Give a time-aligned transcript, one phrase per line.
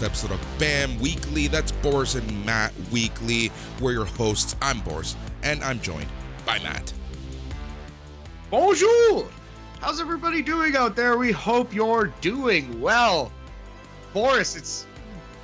[0.00, 1.48] latest episode of BAM Weekly.
[1.48, 3.50] That's Boris and Matt Weekly.
[3.80, 4.54] We're your hosts.
[4.62, 6.08] I'm Boris, and I'm joined
[6.46, 6.92] by Matt.
[8.50, 9.26] Bonjour!
[9.80, 11.18] How's everybody doing out there?
[11.18, 13.32] We hope you're doing well.
[14.12, 14.86] Boris, it's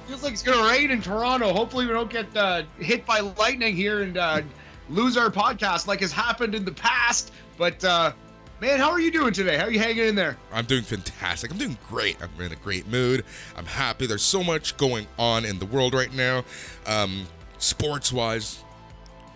[0.07, 1.53] feels like it's gonna rain in Toronto.
[1.53, 4.43] Hopefully, we don't get uh, hit by lightning here and uh,
[4.89, 7.33] lose our podcast like has happened in the past.
[7.59, 8.13] But uh,
[8.65, 9.59] man, how are you doing today?
[9.59, 10.39] How are you hanging in there?
[10.51, 11.51] I'm doing fantastic.
[11.51, 12.17] I'm doing great.
[12.23, 13.23] I'm in a great mood.
[13.57, 14.07] I'm happy.
[14.07, 16.45] There's so much going on in the world right now,
[16.87, 17.27] um,
[17.59, 18.65] sports wise,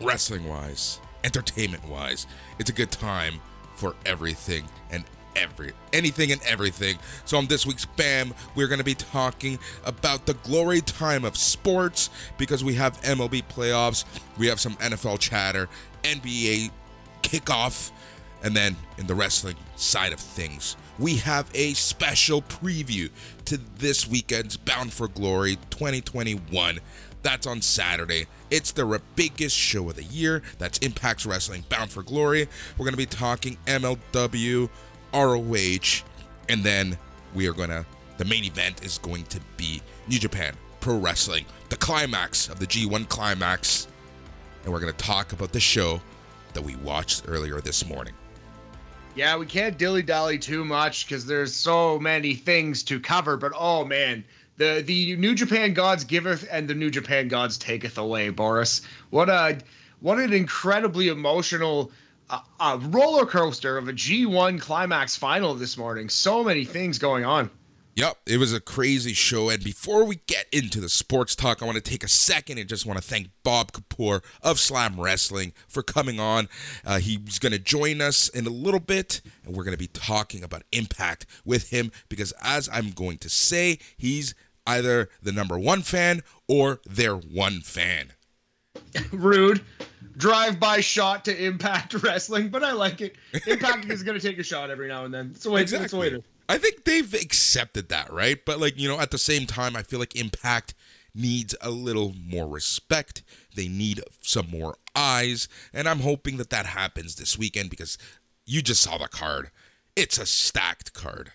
[0.00, 2.26] wrestling wise, entertainment wise.
[2.58, 3.40] It's a good time
[3.74, 5.04] for everything and
[5.36, 6.98] every anything and everything.
[7.26, 11.36] So on this week's BAM, we're going to be talking about the glory time of
[11.36, 14.06] sports because we have MLB playoffs,
[14.38, 15.68] we have some NFL chatter,
[16.02, 16.70] NBA
[17.22, 17.90] kickoff,
[18.42, 23.10] and then in the wrestling side of things, we have a special preview
[23.44, 26.80] to this weekend's Bound for Glory 2021.
[27.22, 28.26] That's on Saturday.
[28.50, 30.42] It's the biggest show of the year.
[30.58, 32.48] That's Impact's Wrestling Bound for Glory.
[32.76, 34.68] We're going to be talking MLW,
[35.12, 36.04] ROH,
[36.48, 36.98] and then
[37.34, 37.84] we are going to,
[38.16, 42.66] the main event is going to be New Japan Pro Wrestling, the climax of the
[42.66, 43.88] G1 climax.
[44.64, 46.00] And we're going to talk about the show
[46.54, 48.14] that we watched earlier this morning.
[49.18, 53.36] Yeah, we can't dilly dally too much because there's so many things to cover.
[53.36, 54.22] But oh man,
[54.58, 58.28] the the New Japan gods giveth and the New Japan gods taketh away.
[58.28, 58.80] Boris,
[59.10, 59.58] what a
[59.98, 61.90] what an incredibly emotional
[62.30, 66.08] uh, uh, roller coaster of a G1 climax final this morning.
[66.08, 67.50] So many things going on.
[67.98, 69.48] Yep, it was a crazy show.
[69.48, 72.68] And before we get into the sports talk, I want to take a second and
[72.68, 76.48] just want to thank Bob Kapur of Slam Wrestling for coming on.
[76.86, 79.88] Uh, he's going to join us in a little bit, and we're going to be
[79.88, 84.32] talking about Impact with him because, as I'm going to say, he's
[84.64, 88.12] either the number one fan or their one fan.
[89.10, 89.60] Rude.
[90.16, 93.16] Drive by shot to Impact Wrestling, but I like it.
[93.48, 95.32] Impact is going to take a shot every now and then.
[95.34, 95.84] It's a way, exactly.
[95.84, 96.22] it's a way.
[96.48, 98.42] I think they've accepted that, right?
[98.44, 100.74] But like, you know, at the same time, I feel like Impact
[101.14, 103.22] needs a little more respect.
[103.54, 107.98] They need some more eyes, and I'm hoping that that happens this weekend because
[108.46, 109.50] you just saw the card.
[109.96, 111.32] It's a stacked card.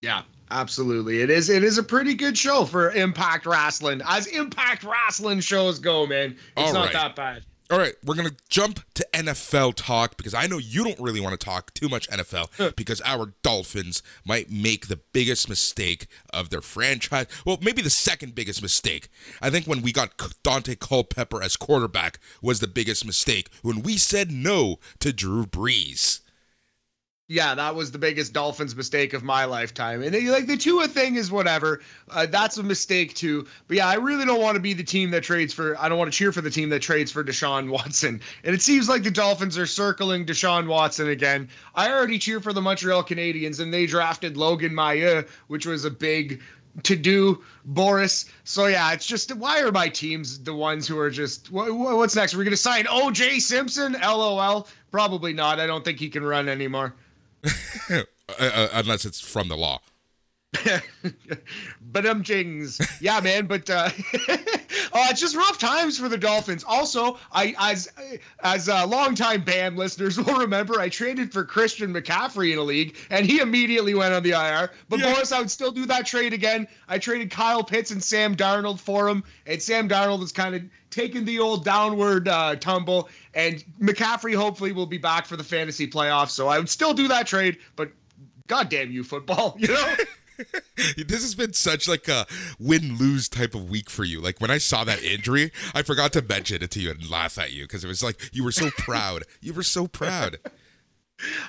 [0.00, 1.22] Yeah, absolutely.
[1.22, 4.00] It is it is a pretty good show for Impact Wrestling.
[4.06, 6.36] As Impact Wrestling shows go, man.
[6.56, 6.92] It's All not right.
[6.92, 7.44] that bad.
[7.70, 11.20] All right, we're going to jump to NFL talk because I know you don't really
[11.20, 16.48] want to talk too much NFL because our Dolphins might make the biggest mistake of
[16.48, 17.26] their franchise.
[17.44, 19.10] Well, maybe the second biggest mistake.
[19.42, 20.12] I think when we got
[20.42, 26.20] Dante Culpepper as quarterback was the biggest mistake when we said no to Drew Brees
[27.30, 30.02] yeah, that was the biggest Dolphins mistake of my lifetime.
[30.02, 31.82] And like the Tua thing is whatever.
[32.10, 33.46] Uh, that's a mistake too.
[33.68, 35.78] But yeah, I really don't want to be the team that trades for.
[35.78, 38.22] I don't want to cheer for the team that trades for Deshaun Watson.
[38.44, 41.50] And it seems like the Dolphins are circling Deshaun Watson again.
[41.74, 45.90] I already cheer for the Montreal Canadiens, and they drafted Logan Mailloux, which was a
[45.90, 46.40] big
[46.84, 48.24] to do Boris.
[48.44, 52.16] So yeah, it's just why are my teams the ones who are just what, what's
[52.16, 52.34] next?
[52.34, 53.96] We're gonna sign OJ Simpson?
[54.00, 54.66] LOL.
[54.90, 55.60] Probably not.
[55.60, 56.94] I don't think he can run anymore.
[58.38, 59.80] Uh, unless it's from the law.
[61.80, 63.88] but um jings yeah man but uh
[64.92, 66.64] oh it's just rough times for the dolphins.
[66.66, 67.88] Also i as
[68.40, 72.96] as uh longtime BAM listeners will remember i traded for christian mccaffrey in a league
[73.10, 75.12] and he immediately went on the ir but yeah.
[75.12, 76.66] boris i would still do that trade again.
[76.88, 80.62] I traded kyle pitts and sam darnold for him and sam darnold is kind of
[80.90, 85.86] taking the old downward uh, tumble and mccaffrey hopefully will be back for the fantasy
[85.86, 87.90] playoffs so i would still do that trade but
[88.46, 89.94] god damn you football you know
[90.96, 92.26] this has been such like a
[92.58, 94.20] win lose type of week for you.
[94.20, 97.38] Like when I saw that injury, I forgot to mention it to you and laugh
[97.38, 99.24] at you because it was like you were so proud.
[99.40, 100.38] You were so proud.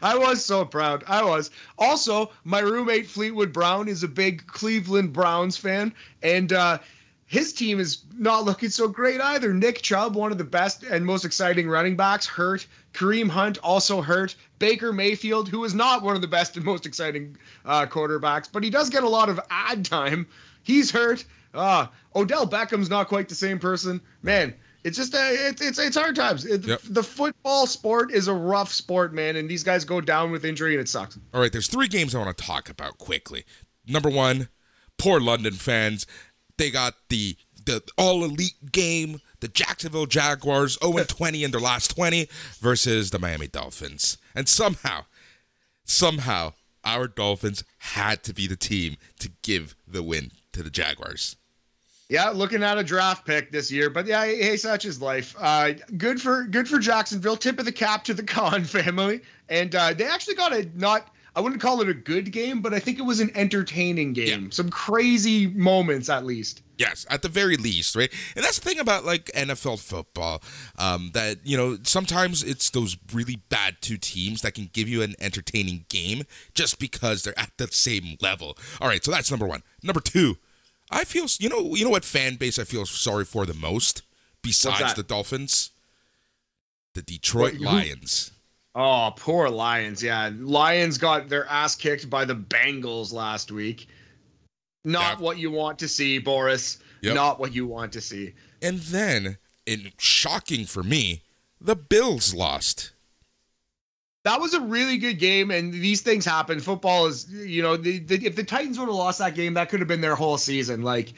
[0.01, 1.03] I was so proud.
[1.07, 1.51] I was.
[1.77, 5.93] Also, my roommate Fleetwood Brown is a big Cleveland Browns fan,
[6.23, 6.79] and uh,
[7.29, 9.53] his team is not looking so great either.
[9.53, 12.65] Nick Chubb, one of the best and most exciting running backs, hurt.
[12.95, 14.35] Kareem Hunt also hurt.
[14.57, 18.63] Baker Mayfield, who is not one of the best and most exciting uh, quarterbacks, but
[18.63, 20.25] he does get a lot of ad time.
[20.63, 21.23] He's hurt.
[21.53, 21.85] Uh,
[22.15, 24.01] Odell Beckham's not quite the same person.
[24.23, 26.45] Man, it's just uh, it's it's it's hard times.
[26.45, 26.81] It, yep.
[26.83, 30.73] The football sport is a rough sport, man, and these guys go down with injury
[30.73, 31.19] and it sucks.
[31.31, 33.45] All right, there's three games I want to talk about quickly.
[33.85, 34.49] Number one,
[34.97, 36.07] poor London fans
[36.59, 37.35] they got the
[37.65, 42.27] the all elite game, the Jacksonville Jaguars 0 20 in their last 20
[42.59, 44.17] versus the Miami Dolphins.
[44.35, 45.05] And somehow,
[45.83, 46.53] somehow,
[46.83, 51.35] our Dolphins had to be the team to give the win to the Jaguars.
[52.09, 55.35] Yeah, looking at a draft pick this year, but yeah, hey, such is life.
[55.37, 57.37] Uh, good for good for Jacksonville.
[57.37, 61.13] Tip of the cap to the Khan family, and uh, they actually got a not.
[61.35, 64.43] I wouldn't call it a good game, but I think it was an entertaining game.
[64.43, 64.49] Yeah.
[64.51, 66.61] Some crazy moments, at least.
[66.77, 68.11] Yes, at the very least, right?
[68.35, 70.41] And that's the thing about like NFL football,
[70.77, 75.01] um, that you know sometimes it's those really bad two teams that can give you
[75.01, 76.23] an entertaining game
[76.53, 78.57] just because they're at the same level.
[78.79, 79.63] All right, so that's number one.
[79.83, 80.37] Number two
[80.91, 84.01] I feel you know you know what fan base I feel sorry for the most
[84.41, 85.71] besides the Dolphins,
[86.93, 88.31] the Detroit Lions.
[88.79, 90.01] Oh, poor Lions.
[90.01, 93.87] Yeah, Lions got their ass kicked by the Bengals last week.
[94.85, 95.19] Not yep.
[95.19, 96.77] what you want to see, Boris.
[97.01, 97.15] Yep.
[97.15, 98.33] Not what you want to see.
[98.61, 101.23] And then, in shocking for me,
[101.59, 102.93] the Bills lost
[104.23, 106.59] that was a really good game, and these things happen.
[106.59, 109.69] Football is, you know, the, the, if the Titans would have lost that game, that
[109.69, 110.81] could have been their whole season.
[110.81, 111.13] Like,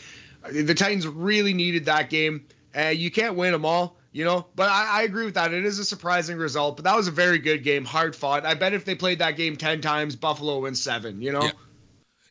[0.52, 2.46] the Titans really needed that game.
[2.78, 4.48] Uh, you can't win them all, you know.
[4.56, 5.54] But I, I, agree with that.
[5.54, 8.46] It is a surprising result, but that was a very good game, hard fought.
[8.46, 11.22] I bet if they played that game ten times, Buffalo wins seven.
[11.22, 11.44] You know.
[11.44, 11.52] Yeah.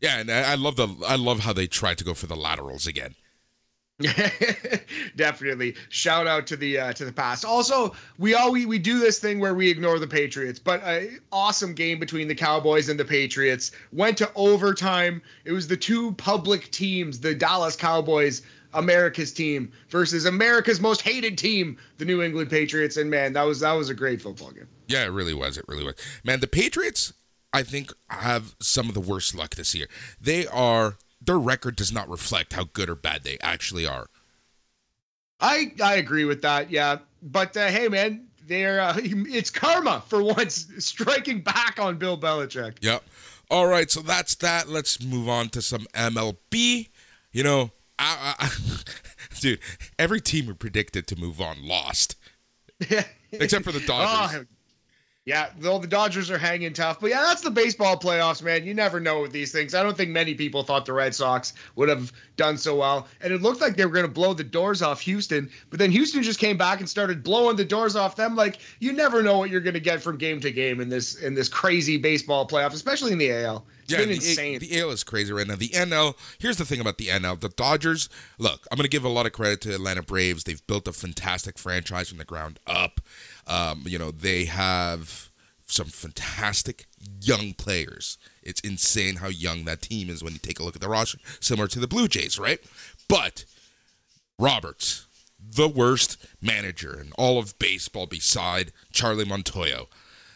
[0.00, 2.86] Yeah, and I love the I love how they tried to go for the laterals
[2.86, 3.14] again.
[5.16, 5.76] Definitely.
[5.90, 7.44] Shout out to the uh, to the past.
[7.44, 11.20] Also, we all we, we do this thing where we ignore the Patriots, but an
[11.32, 15.20] awesome game between the Cowboys and the Patriots went to overtime.
[15.44, 18.40] It was the two public teams, the Dallas Cowboys,
[18.74, 22.96] America's team versus America's most hated team, the New England Patriots.
[22.96, 24.68] And man, that was that was a great football game.
[24.86, 25.56] Yeah, it really was.
[25.56, 25.94] It really was.
[26.24, 27.12] Man, the Patriots,
[27.52, 29.88] I think, have some of the worst luck this year.
[30.20, 34.06] They are their record does not reflect how good or bad they actually are.
[35.40, 36.70] I I agree with that.
[36.70, 42.18] Yeah, but uh, hey, man, they're uh, it's karma for once striking back on Bill
[42.18, 42.76] Belichick.
[42.80, 43.04] Yep.
[43.50, 44.68] All right, so that's that.
[44.68, 46.88] Let's move on to some MLB.
[47.32, 47.70] You know,
[48.00, 48.50] I, I,
[49.40, 49.60] dude,
[49.98, 52.16] every team we predicted to move on lost,
[53.32, 54.40] except for the oh, Dodgers.
[54.40, 54.44] Oh,
[55.26, 56.98] yeah, though the Dodgers are hanging tough.
[56.98, 58.64] But yeah, that's the baseball playoffs, man.
[58.64, 59.74] You never know with these things.
[59.74, 63.06] I don't think many people thought the Red Sox would have done so well.
[63.20, 65.50] And it looked like they were going to blow the doors off Houston.
[65.68, 68.34] But then Houston just came back and started blowing the doors off them.
[68.34, 71.16] Like, you never know what you're going to get from game to game in this
[71.16, 73.66] in this crazy baseball playoff, especially in the AL.
[73.82, 74.58] It's yeah, been insane.
[74.58, 75.56] The AL is crazy right now.
[75.56, 77.38] The NL, here's the thing about the NL.
[77.38, 78.08] The Dodgers,
[78.38, 80.44] look, I'm going to give a lot of credit to Atlanta Braves.
[80.44, 83.00] They've built a fantastic franchise from the ground up.
[83.46, 85.30] Um, you know, they have
[85.66, 86.86] some fantastic
[87.20, 88.18] young players.
[88.42, 91.18] It's insane how young that team is when you take a look at the roster,
[91.40, 92.60] similar to the Blue Jays, right?
[93.08, 93.44] But
[94.38, 95.06] Roberts,
[95.38, 99.84] the worst manager in all of baseball beside Charlie Montoya.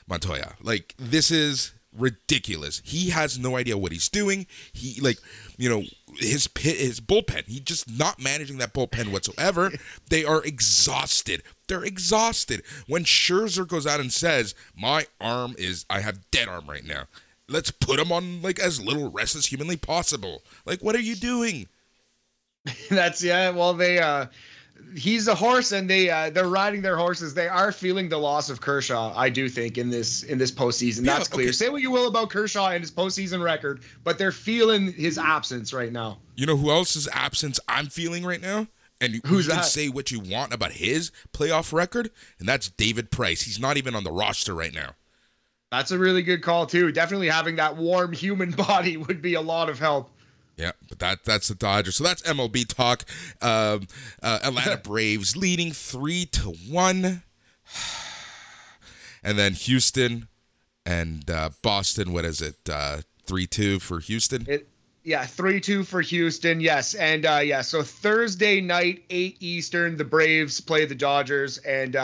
[0.06, 0.54] Montoya.
[0.62, 2.82] Like this is ridiculous.
[2.84, 4.46] He has no idea what he's doing.
[4.72, 5.18] He like,
[5.56, 5.82] you know,
[6.16, 7.46] his pit, his bullpen.
[7.46, 9.72] He just not managing that bullpen whatsoever.
[10.08, 11.42] they are exhausted.
[11.68, 12.62] They're exhausted.
[12.86, 17.04] When Scherzer goes out and says, "My arm is, I have dead arm right now.
[17.48, 21.16] Let's put him on like as little rest as humanly possible." Like, what are you
[21.16, 21.68] doing?
[22.90, 23.50] That's yeah.
[23.50, 24.26] Well, they uh
[24.94, 27.34] he's a horse and they uh, they're riding their horses.
[27.34, 31.04] They are feeling the loss of Kershaw, I do think, in this in this postseason.
[31.04, 31.46] That's yeah, clear.
[31.46, 31.52] Okay.
[31.52, 35.72] Say what you will about Kershaw and his postseason record, but they're feeling his absence
[35.72, 36.18] right now.
[36.36, 38.68] You know who else's absence I'm feeling right now?
[39.00, 39.66] And Who's you can that?
[39.66, 43.42] say what you want about his playoff record, and that's David Price.
[43.42, 44.92] He's not even on the roster right now.
[45.72, 46.92] That's a really good call too.
[46.92, 50.10] Definitely having that warm human body would be a lot of help.
[50.56, 51.96] Yeah, but that that's the Dodgers.
[51.96, 53.04] So that's MLB talk.
[53.42, 53.88] Um,
[54.22, 57.22] uh, Atlanta Braves leading three to one,
[59.24, 60.28] and then Houston
[60.86, 62.12] and uh, Boston.
[62.12, 62.56] What is it?
[62.70, 64.46] Uh, three two for Houston.
[64.48, 64.68] It,
[65.02, 66.60] yeah, three two for Houston.
[66.60, 67.60] Yes, and uh, yeah.
[67.60, 71.96] So Thursday night, eight Eastern, the Braves play the Dodgers, and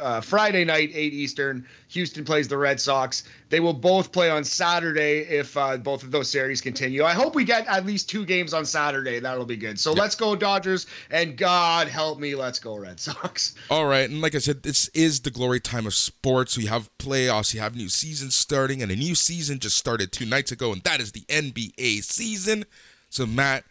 [0.00, 1.66] uh, Friday night, 8 Eastern.
[1.88, 3.24] Houston plays the Red Sox.
[3.48, 7.04] They will both play on Saturday if uh, both of those series continue.
[7.04, 9.20] I hope we get at least two games on Saturday.
[9.20, 9.78] That'll be good.
[9.78, 9.98] So yep.
[9.98, 10.86] let's go, Dodgers.
[11.10, 13.54] And God help me, let's go, Red Sox.
[13.70, 14.08] All right.
[14.08, 16.56] And like I said, this is the glory time of sports.
[16.56, 20.26] We have playoffs, you have new seasons starting, and a new season just started two
[20.26, 22.64] nights ago, and that is the NBA season.
[23.10, 23.64] So, Matt,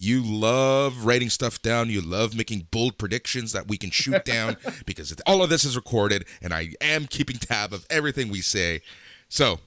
[0.00, 1.90] you love writing stuff down.
[1.90, 5.76] You love making bold predictions that we can shoot down because all of this is
[5.76, 8.80] recorded and I am keeping tab of everything we say.
[9.28, 9.60] So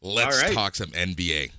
[0.00, 0.54] let's right.
[0.54, 1.50] talk some NBA.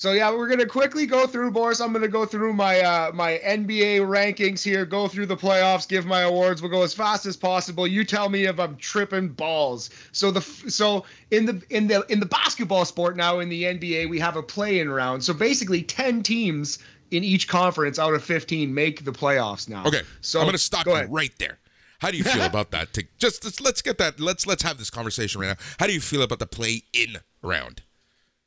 [0.00, 1.80] So yeah, we're gonna quickly go through, Boris.
[1.80, 6.06] I'm gonna go through my uh, my NBA rankings here, go through the playoffs, give
[6.06, 6.62] my awards.
[6.62, 7.84] We'll go as fast as possible.
[7.84, 9.90] You tell me if I'm tripping balls.
[10.12, 14.08] So the so in the in the in the basketball sport now in the NBA,
[14.08, 15.24] we have a play-in round.
[15.24, 16.78] So basically, ten teams
[17.10, 19.84] in each conference out of 15 make the playoffs now.
[19.84, 21.12] Okay, so I'm gonna stop go you ahead.
[21.12, 21.58] right there.
[22.00, 22.92] How do you feel about that?
[22.94, 24.20] To just let's, let's get that.
[24.20, 25.64] Let's let's have this conversation right now.
[25.78, 27.82] How do you feel about the play-in round?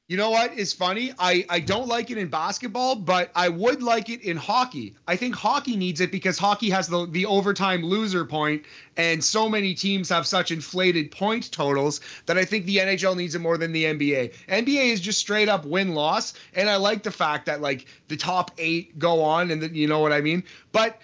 [0.08, 1.14] You know what is funny?
[1.20, 4.94] I, I don't like it in basketball, but I would like it in hockey.
[5.08, 8.64] I think hockey needs it because hockey has the, the overtime loser point,
[8.98, 13.36] and so many teams have such inflated point totals that I think the NHL needs
[13.36, 14.34] it more than the NBA.
[14.50, 18.18] NBA is just straight up win loss, and I like the fact that like the
[18.18, 20.44] top eight go on, and the, you know what I mean.
[20.74, 21.00] But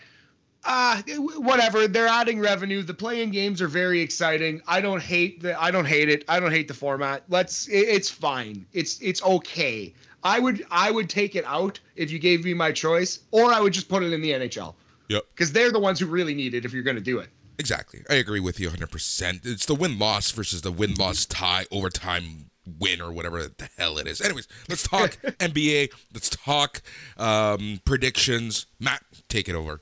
[0.66, 1.02] uh
[1.38, 5.70] whatever they're adding revenue the playing games are very exciting i don't hate the i
[5.72, 9.94] don't hate it i don't hate the format let's it, it's fine it's it's okay
[10.24, 13.60] i would i would take it out if you gave me my choice or i
[13.62, 14.74] would just put it in the nhl
[15.10, 15.24] Yep.
[15.34, 18.04] because they're the ones who really need it if you're going to do it Exactly.
[18.08, 19.44] I agree with you 100%.
[19.44, 23.98] It's the win loss versus the win loss tie overtime win or whatever the hell
[23.98, 24.22] it is.
[24.22, 25.90] Anyways, let's talk NBA.
[26.14, 26.84] Let's talk
[27.18, 28.68] um, predictions.
[28.80, 29.82] Matt, take it over.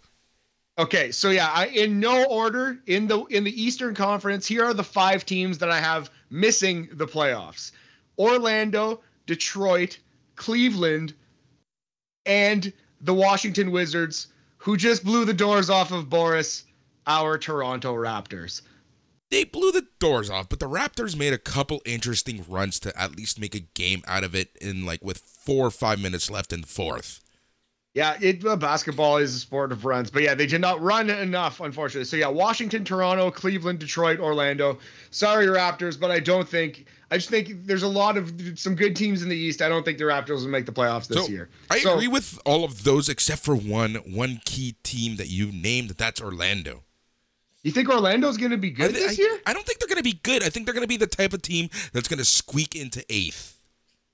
[0.78, 4.74] Okay, so yeah, I, in no order in the in the Eastern Conference, here are
[4.74, 7.72] the five teams that I have missing the playoffs:
[8.18, 9.98] Orlando, Detroit,
[10.36, 11.14] Cleveland,
[12.26, 14.28] and the Washington Wizards,
[14.58, 16.66] who just blew the doors off of Boris,
[17.08, 18.62] our Toronto Raptors.
[19.32, 23.16] They blew the doors off, but the Raptors made a couple interesting runs to at
[23.16, 26.52] least make a game out of it in like with four or five minutes left
[26.52, 27.22] in the fourth.
[27.96, 31.10] Yeah, it uh, basketball is a sport of runs, but yeah, they did not run
[31.10, 32.04] enough, unfortunately.
[32.04, 34.78] So yeah, Washington, Toronto, Cleveland, Detroit, Orlando.
[35.12, 36.86] Sorry, Raptors, but I don't think.
[37.10, 39.62] I just think there's a lot of some good teams in the East.
[39.62, 41.50] I don't think the Raptors will make the playoffs this so year.
[41.70, 45.52] I So- agree with all of those except for one one key team that you
[45.54, 45.92] named.
[45.92, 46.84] That's Orlando.
[47.64, 49.40] You think Orlando's going to be good thi- this I- year?
[49.46, 50.44] I don't think they're going to be good.
[50.44, 53.06] I think they're going to be the type of team that's going to squeak into
[53.10, 53.54] eighth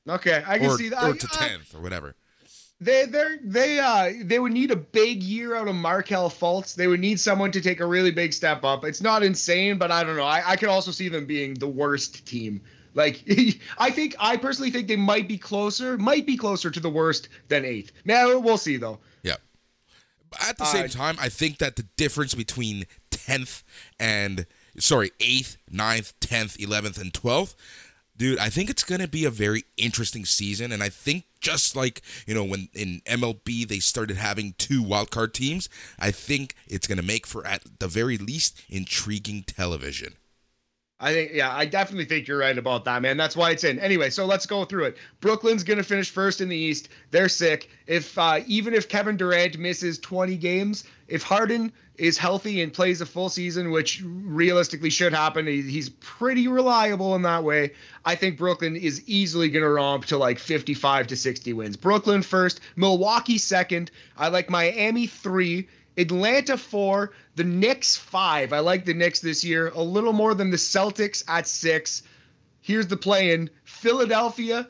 [0.07, 1.03] Okay, I can or, see that.
[1.03, 2.15] or to tenth or whatever.
[2.81, 6.73] They they they uh they would need a big year out of Markelle Fultz.
[6.73, 8.83] They would need someone to take a really big step up.
[8.83, 10.23] It's not insane, but I don't know.
[10.23, 12.59] I, I could also see them being the worst team.
[12.95, 13.23] Like
[13.77, 17.29] I think I personally think they might be closer, might be closer to the worst
[17.50, 17.91] than eighth.
[18.03, 18.97] Now we'll see though.
[19.21, 19.35] Yeah.
[20.31, 23.63] But at the same Uh, time, I think that the difference between 10th
[24.00, 24.45] and,
[24.79, 27.53] sorry, 8th, 9th, 10th, 11th, and 12th,
[28.22, 30.72] dude, I think it's going to be a very interesting season.
[30.72, 35.34] And I think just like, you know, when in MLB they started having two wildcard
[35.34, 40.13] teams, I think it's going to make for, at the very least, intriguing television.
[41.01, 43.17] I think, yeah, I definitely think you're right about that, man.
[43.17, 43.79] That's why it's in.
[43.79, 44.98] Anyway, so let's go through it.
[45.20, 46.89] Brooklyn's gonna finish first in the East.
[47.10, 47.72] They're sick.
[47.88, 53.01] If uh, even if Kevin Durant misses 20 games, if Harden is healthy and plays
[53.01, 57.72] a full season, which realistically should happen, he's pretty reliable in that way.
[58.05, 61.77] I think Brooklyn is easily gonna romp to like 55 to 60 wins.
[61.77, 63.89] Brooklyn first, Milwaukee second.
[64.17, 65.67] I like Miami three.
[65.98, 68.53] Atlanta four, the Knicks five.
[68.53, 72.03] I like the Knicks this year a little more than the Celtics at six.
[72.62, 74.67] Here's the play in Philadelphia,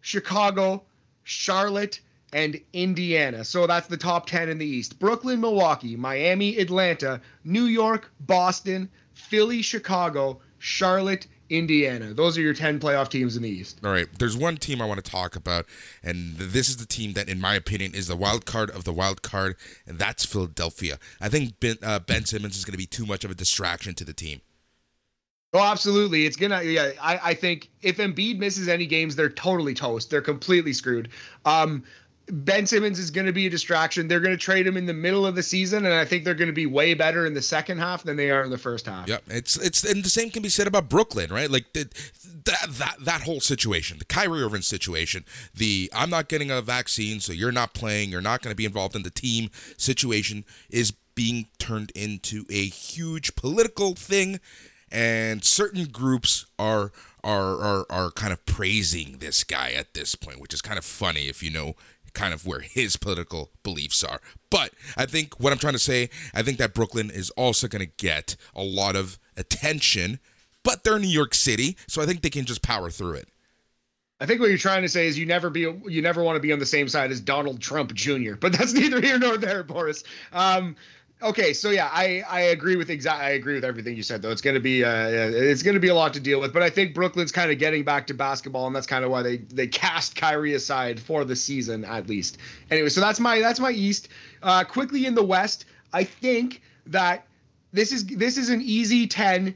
[0.00, 0.82] Chicago,
[1.22, 2.00] Charlotte,
[2.32, 3.44] and Indiana.
[3.44, 4.98] So that's the top 10 in the East.
[4.98, 12.14] Brooklyn, Milwaukee, Miami, Atlanta, New York, Boston, Philly, Chicago, Charlotte, Indiana.
[12.14, 13.80] Those are your 10 playoff teams in the East.
[13.84, 15.66] All right, there's one team I want to talk about,
[16.02, 18.92] and this is the team that, in my opinion, is the wild card of the
[18.92, 20.98] wild card, and that's Philadelphia.
[21.20, 23.94] I think Ben, uh, ben Simmons is going to be too much of a distraction
[23.94, 24.40] to the team.
[25.54, 26.26] Oh, absolutely.
[26.26, 26.62] It's gonna.
[26.62, 30.10] Yeah, I, I think if Embiid misses any games, they're totally toast.
[30.10, 31.10] They're completely screwed.
[31.44, 31.84] Um,
[32.28, 34.08] Ben Simmons is going to be a distraction.
[34.08, 36.34] They're going to trade him in the middle of the season, and I think they're
[36.34, 38.86] going to be way better in the second half than they are in the first
[38.86, 39.08] half.
[39.08, 41.50] Yep, it's it's and the same can be said about Brooklyn, right?
[41.50, 41.84] Like the,
[42.44, 47.20] that that that whole situation, the Kyrie Irving situation, the I'm not getting a vaccine,
[47.20, 50.92] so you're not playing, you're not going to be involved in the team situation is
[51.14, 54.40] being turned into a huge political thing,
[54.90, 56.90] and certain groups are
[57.22, 60.84] are are are kind of praising this guy at this point, which is kind of
[60.84, 61.74] funny if you know
[62.14, 64.20] kind of where his political beliefs are.
[64.50, 67.84] But I think what I'm trying to say, I think that Brooklyn is also going
[67.84, 70.20] to get a lot of attention,
[70.62, 73.28] but they're New York City, so I think they can just power through it.
[74.20, 76.40] I think what you're trying to say is you never be you never want to
[76.40, 78.36] be on the same side as Donald Trump Jr.
[78.40, 80.04] But that's neither here nor there, Boris.
[80.32, 80.76] Um,
[81.24, 84.30] okay, so yeah, I I agree with exact I agree with everything you said though.
[84.30, 86.62] It's going to be uh it's going to be a lot to deal with, but
[86.62, 89.38] I think Brooklyn's kind of getting back to basketball and that's kind of why they
[89.38, 92.38] they cast Kyrie aside for the season at least.
[92.70, 94.08] Anyway, so that's my that's my East.
[94.42, 97.26] Uh quickly in the West, I think that
[97.72, 99.54] this is this is an easy 10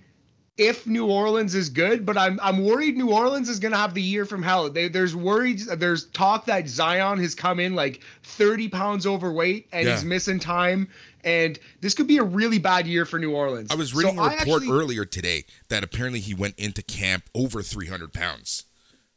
[0.59, 3.95] if New Orleans is good, but I'm I'm worried New Orleans is going to have
[3.95, 4.69] the year from hell.
[4.69, 9.87] They, there's worried there's talk that Zion has come in like 30 pounds overweight and
[9.87, 9.95] yeah.
[9.95, 10.89] he's missing time
[11.25, 13.71] and this could be a really bad year for New Orleans.
[13.71, 17.31] I was reading so a report actually, earlier today that apparently he went into camp
[17.35, 18.65] over 300 pounds.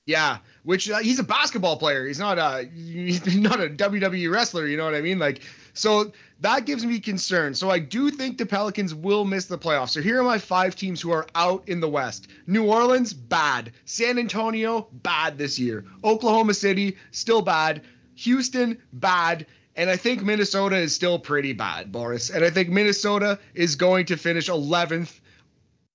[0.06, 2.06] Yeah, which uh, he's a basketball player.
[2.08, 4.68] He's not a he's not a WWE wrestler.
[4.68, 5.20] You know what I mean?
[5.20, 5.42] Like
[5.74, 6.12] so
[6.42, 7.54] that gives me concern.
[7.54, 9.90] So I do think the Pelicans will miss the playoffs.
[9.90, 12.28] So here are my five teams who are out in the West.
[12.48, 13.72] New Orleans, bad.
[13.86, 15.86] San Antonio, bad this year.
[16.04, 17.84] Oklahoma City, still bad.
[18.16, 19.46] Houston, bad.
[19.76, 22.30] And I think Minnesota is still pretty bad, Boris.
[22.30, 25.20] And I think Minnesota is going to finish 11th.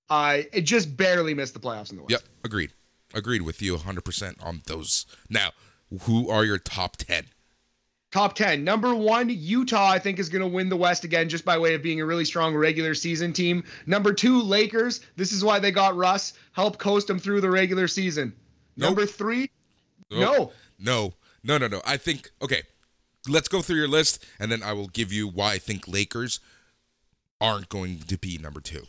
[0.09, 2.11] Uh, it just barely missed the playoffs in the West.
[2.11, 2.71] Yep, agreed.
[3.13, 5.05] Agreed with you 100% on those.
[5.29, 5.51] Now,
[6.01, 7.25] who are your top 10?
[8.11, 8.63] Top 10.
[8.63, 11.73] Number one, Utah, I think, is going to win the West again just by way
[11.73, 13.63] of being a really strong regular season team.
[13.85, 15.01] Number two, Lakers.
[15.17, 16.33] This is why they got Russ.
[16.53, 18.33] Help coast them through the regular season.
[18.77, 18.89] Nope.
[18.89, 19.49] Number three,
[20.11, 20.21] nope.
[20.21, 20.51] no.
[20.79, 21.81] No, no, no, no.
[21.85, 22.61] I think, okay,
[23.27, 26.39] let's go through your list and then I will give you why I think Lakers
[27.41, 28.85] aren't going to be number two.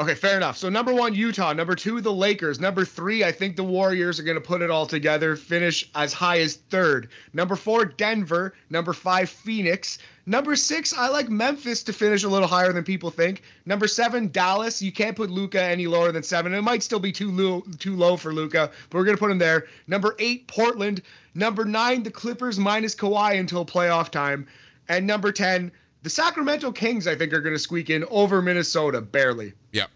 [0.00, 0.56] Okay, fair enough.
[0.56, 1.52] So number one, Utah.
[1.52, 2.58] Number two, the Lakers.
[2.58, 6.14] Number three, I think the Warriors are going to put it all together, finish as
[6.14, 7.10] high as third.
[7.34, 8.54] Number four, Denver.
[8.70, 9.98] Number five, Phoenix.
[10.24, 13.42] Number six, I like Memphis to finish a little higher than people think.
[13.66, 14.80] Number seven, Dallas.
[14.80, 16.54] You can't put Luka any lower than seven.
[16.54, 19.38] It might still be too low, too low for Luka, but we're gonna put him
[19.38, 19.66] there.
[19.86, 21.02] Number eight, Portland.
[21.34, 24.46] Number nine, the Clippers minus Kawhi until playoff time.
[24.88, 25.70] And number ten,
[26.02, 29.52] the Sacramento Kings, I think, are going to squeak in over Minnesota barely.
[29.72, 29.90] Yep.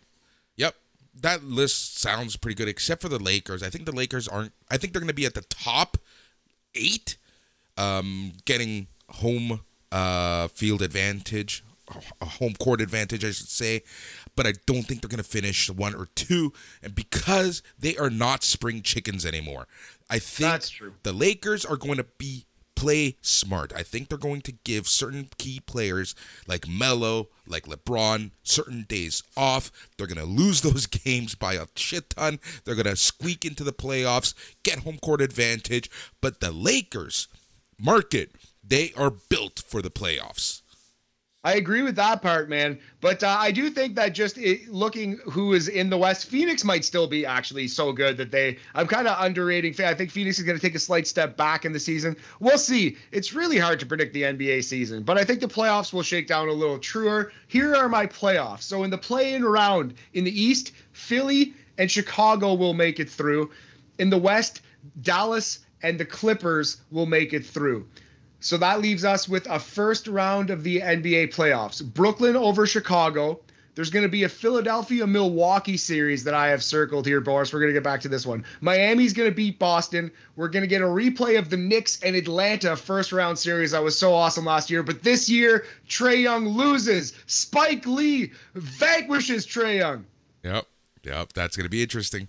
[0.57, 0.75] Yep.
[1.21, 3.62] That list sounds pretty good, except for the Lakers.
[3.62, 4.53] I think the Lakers aren't.
[4.71, 5.97] I think they're going to be at the top
[6.75, 7.17] eight,
[7.77, 9.61] um, getting home
[9.93, 11.62] uh, field advantage,
[12.21, 13.83] a home court advantage, I should say.
[14.37, 18.11] But I don't think they're going to finish one or two, and because they are
[18.11, 19.69] not spring chickens anymore,
[20.11, 20.95] I think That's true.
[21.05, 23.73] the Lakers are going to be play smart.
[23.75, 26.15] I think they're going to give certain key players
[26.47, 29.71] like Melo, like LeBron, certain days off.
[29.97, 32.41] They're going to lose those games by a shit ton.
[32.65, 35.91] They're going to squeak into the playoffs, get home court advantage.
[36.21, 37.29] But the Lakers,
[37.79, 38.33] market,
[38.63, 40.63] they are built for the playoffs.
[41.45, 42.79] I agree with that part, man.
[43.03, 46.65] But uh, I do think that just it, looking who is in the West, Phoenix
[46.65, 48.57] might still be actually so good that they.
[48.75, 49.75] I'm kind of underrating.
[49.85, 52.17] I think Phoenix is going to take a slight step back in the season.
[52.41, 52.97] We'll see.
[53.13, 56.27] It's really hard to predict the NBA season, but I think the playoffs will shake
[56.27, 57.31] down a little truer.
[57.47, 58.63] Here are my playoffs.
[58.63, 63.51] So in the play-in round in the East, Philly and Chicago will make it through.
[63.99, 64.63] In the West,
[65.03, 67.87] Dallas and the Clippers will make it through.
[68.45, 71.83] So that leaves us with a first round of the NBA playoffs.
[71.83, 73.41] Brooklyn over Chicago.
[73.75, 77.55] There's going to be a Philadelphia Milwaukee series that I have circled here, Boris.
[77.55, 78.45] We're going to get back to this one.
[78.61, 80.11] Miami's going to beat Boston.
[80.37, 83.83] We're going to get a replay of the Knicks and Atlanta first round series that
[83.83, 84.83] was so awesome last year.
[84.83, 87.15] But this year, Trae Young loses.
[87.25, 90.05] Spike Lee vanquishes Trae Young.
[90.43, 90.67] Yep.
[91.03, 91.33] Yep.
[91.33, 92.29] That's going to be interesting.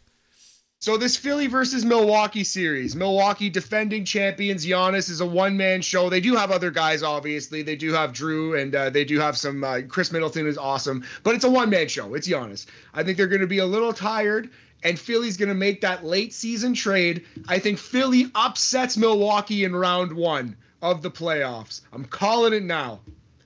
[0.86, 4.64] So this Philly versus Milwaukee series, Milwaukee defending champions.
[4.68, 6.12] Giannis is a one-man show.
[6.12, 7.64] They do have other guys, obviously.
[7.64, 9.64] They do have Jrue, and uh, they do have some.
[9.64, 12.14] Uh, Khris Middleton is awesome, but it's a one-man show.
[12.14, 12.68] It's Giannis.
[12.94, 14.52] I think they're going to be a little tired,
[14.84, 17.26] and Philly's going to make that late-season trade.
[17.48, 21.82] I think Philly upsets Milwaukee in round one of the playoffs.
[21.94, 23.00] I'm calling it now.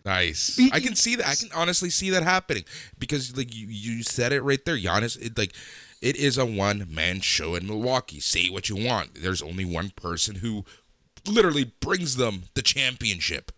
[0.04, 0.60] Nice.
[0.74, 1.26] I can see that.
[1.26, 2.66] I can honestly see that happening
[3.00, 5.18] because, like you, you said it right there, Giannis.
[5.22, 5.54] It, like
[6.02, 8.20] it is a one man show in Milwaukee.
[8.20, 9.16] Say what you want.
[9.16, 10.66] There's only one person who
[11.28, 13.52] literally brings them the championship.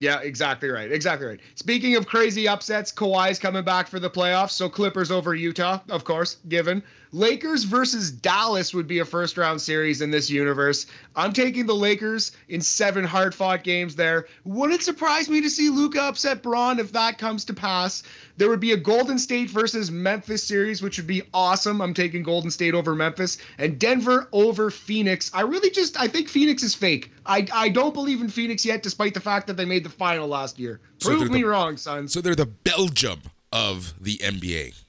[0.00, 0.90] Yeah, exactly right.
[0.90, 1.40] Exactly right.
[1.56, 4.52] Speaking of crazy upsets, Kawhi's coming back for the playoffs.
[4.52, 6.82] So Clippers over Utah, of course, given.
[7.12, 10.86] Lakers versus Dallas would be a first round series in this universe.
[11.16, 14.26] I'm taking the Lakers in seven hard fought games there.
[14.44, 18.04] Wouldn't surprise me to see Luka upset Bron if that comes to pass.
[18.36, 21.80] There would be a Golden State versus Memphis series, which would be awesome.
[21.80, 25.30] I'm taking Golden State over Memphis and Denver over Phoenix.
[25.34, 27.10] I really just I think Phoenix is fake.
[27.26, 30.28] I I don't believe in Phoenix yet, despite the fact that they made the final
[30.28, 30.80] last year.
[31.00, 32.06] Prove so me the, wrong, son.
[32.06, 33.20] So they're the Belgium
[33.52, 34.79] of the NBA.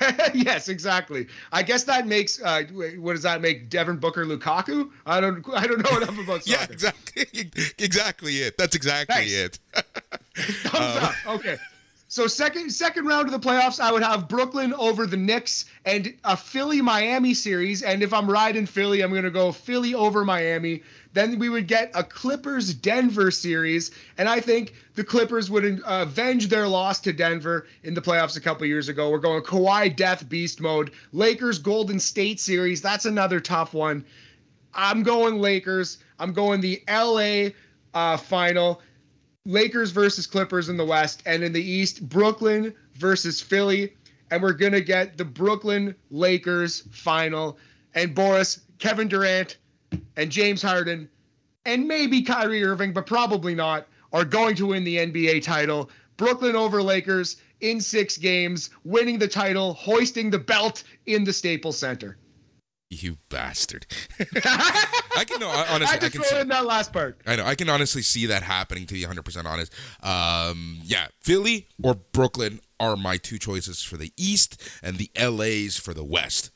[0.34, 1.26] yes, exactly.
[1.52, 2.64] I guess that makes uh,
[2.98, 4.90] what does that make Devin Booker Lukaku?
[5.06, 6.46] I don't I don't know enough about soccer.
[6.46, 7.26] yeah, exactly,
[7.78, 8.56] exactly it.
[8.58, 9.32] That's exactly Thanks.
[9.32, 9.58] it.
[10.34, 11.14] Thumbs um, up.
[11.26, 11.58] Okay.
[12.10, 16.12] So second second round of the playoffs, I would have Brooklyn over the Knicks and
[16.24, 17.82] a Philly Miami series.
[17.82, 20.82] And if I'm riding Philly, I'm gonna go Philly over Miami.
[21.12, 26.02] Then we would get a Clippers Denver series, and I think the Clippers would uh,
[26.02, 29.08] avenge their loss to Denver in the playoffs a couple years ago.
[29.08, 30.90] We're going Kawhi Death Beast mode.
[31.12, 32.82] Lakers Golden State series.
[32.82, 34.04] That's another tough one.
[34.74, 35.98] I'm going Lakers.
[36.18, 37.50] I'm going the LA
[37.94, 38.82] uh, final.
[39.46, 43.94] Lakers versus Clippers in the West, and in the East, Brooklyn versus Philly.
[44.30, 47.58] And we're going to get the Brooklyn Lakers final.
[47.94, 49.56] And Boris, Kevin Durant,
[50.16, 51.08] and James Harden,
[51.64, 55.90] and maybe Kyrie Irving, but probably not, are going to win the NBA title.
[56.16, 61.78] Brooklyn over Lakers in six games, winning the title, hoisting the belt in the Staples
[61.78, 62.16] Center.
[62.92, 63.86] You bastard!
[64.44, 65.76] I can no, honestly.
[65.76, 67.20] I just I can throw see, in that last part.
[67.24, 67.44] I know.
[67.44, 68.84] I can honestly see that happening.
[68.86, 69.72] To be 100 percent honest,
[70.02, 75.76] um, yeah, Philly or Brooklyn are my two choices for the East, and the LA's
[75.76, 76.50] for the West.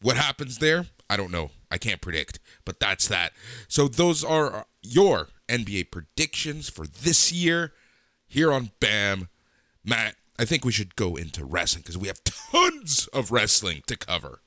[0.00, 0.86] What happens there?
[1.10, 1.50] I don't know.
[1.72, 3.32] I can't predict, but that's that.
[3.66, 7.72] So those are your NBA predictions for this year
[8.28, 9.28] here on BAM.
[9.84, 13.96] Matt, I think we should go into wrestling because we have tons of wrestling to
[13.96, 14.40] cover.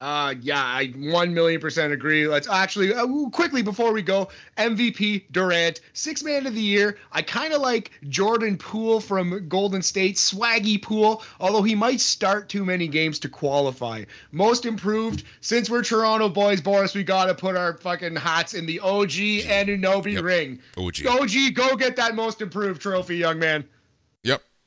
[0.00, 2.26] Uh, yeah, I one million percent agree.
[2.26, 6.96] Let's actually uh, quickly before we go, MVP Durant, six man of the year.
[7.12, 12.48] I kind of like Jordan Poole from Golden State, swaggy Poole, although he might start
[12.48, 14.04] too many games to qualify.
[14.32, 18.80] Most improved, since we're Toronto boys, Boris, we gotta put our fucking hats in the
[18.80, 20.24] OG Anunoby yep.
[20.24, 20.60] ring.
[20.78, 23.64] OG, OG, go get that most improved trophy, young man.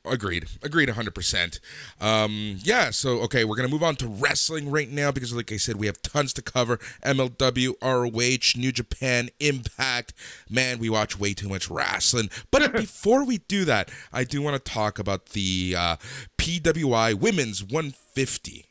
[0.06, 0.44] Agreed.
[0.62, 1.60] Agreed 100%.
[1.98, 5.50] Um, yeah, so, okay, we're going to move on to wrestling right now because, like
[5.50, 6.76] I said, we have tons to cover.
[7.02, 10.12] MLW, ROH, New Japan, Impact.
[10.50, 12.28] Man, we watch way too much wrestling.
[12.50, 15.96] But before we do that, I do want to talk about the uh,
[16.36, 18.66] PWI Women's 150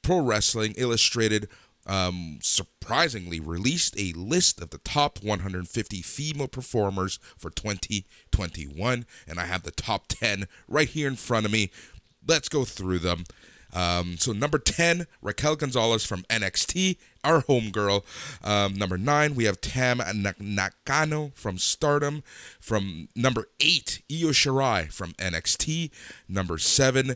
[0.00, 1.48] Pro Wrestling Illustrated
[1.88, 9.46] um, surprisingly released a list of the top 150 female performers for 2021, and I
[9.46, 11.70] have the top 10 right here in front of me.
[12.26, 13.24] Let's go through them.
[13.72, 18.04] Um, so number 10, Raquel Gonzalez from NXT, our homegirl.
[18.42, 20.00] Um, number 9, we have Tam
[20.38, 22.22] Nakano from Stardom.
[22.60, 25.90] From number 8, Io Shirai from NXT.
[26.28, 27.14] Number 7, uh,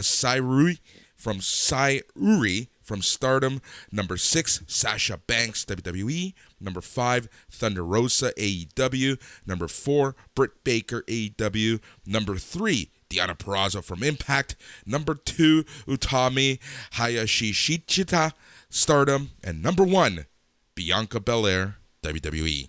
[0.00, 0.78] Syuri
[1.16, 3.60] from Syuri from Stardom.
[3.90, 6.34] Number six, Sasha Banks, WWE.
[6.60, 9.18] Number five, Thunder Rosa, AEW.
[9.46, 11.80] Number four, Britt Baker, AEW.
[12.06, 14.54] Number three, Deonna Purrazzo from Impact.
[14.86, 16.58] Number two, Utami
[16.92, 18.32] Hayashishita,
[18.68, 19.30] Stardom.
[19.42, 20.26] And number one,
[20.74, 22.68] Bianca Belair, WWE.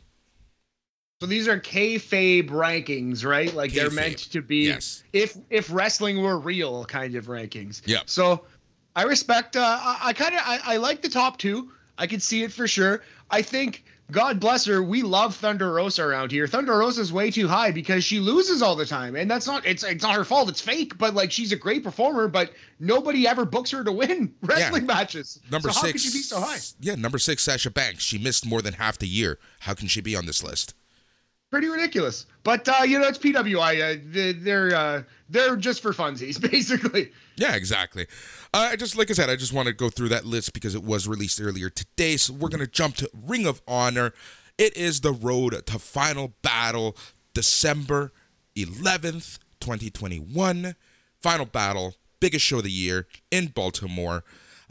[1.22, 3.54] So these are kayfabe rankings, right?
[3.54, 3.76] Like kayfabe.
[3.76, 5.04] they're meant to be yes.
[5.14, 7.82] if if wrestling were real kind of rankings.
[7.86, 8.00] Yeah.
[8.06, 8.44] So
[8.96, 9.56] I respect.
[9.56, 11.72] Uh, I, I kind of I, I like the top two.
[11.98, 13.04] I can see it for sure.
[13.32, 14.84] I think God bless her.
[14.84, 16.46] We love Thunder Rosa around here.
[16.46, 19.66] Thunder Rosa is way too high because she loses all the time, and that's not
[19.66, 20.48] it's it's not her fault.
[20.50, 24.34] It's fake, but like she's a great performer, but nobody ever books her to win
[24.42, 24.94] wrestling yeah.
[24.94, 25.40] matches.
[25.52, 25.86] Number so six.
[25.86, 26.58] How can she be so high?
[26.80, 28.04] Yeah, number six, Sasha Banks.
[28.04, 29.40] She missed more than half the year.
[29.62, 30.76] How can she be on this list?
[31.52, 32.26] Pretty ridiculous.
[32.44, 33.98] But uh, you know, it's PWI.
[33.98, 37.12] Uh, they're uh, they're just for funsies, basically.
[37.38, 38.08] Yeah, exactly.
[38.54, 40.76] Uh, I just like I said, I just want to go through that list because
[40.76, 42.18] it was released earlier today.
[42.18, 44.14] So we're gonna jump to Ring of Honor.
[44.58, 46.96] It is the road to Final Battle,
[47.34, 48.12] December
[48.56, 50.76] 11th, 2021.
[51.22, 54.24] Final Battle, biggest show of the year in Baltimore.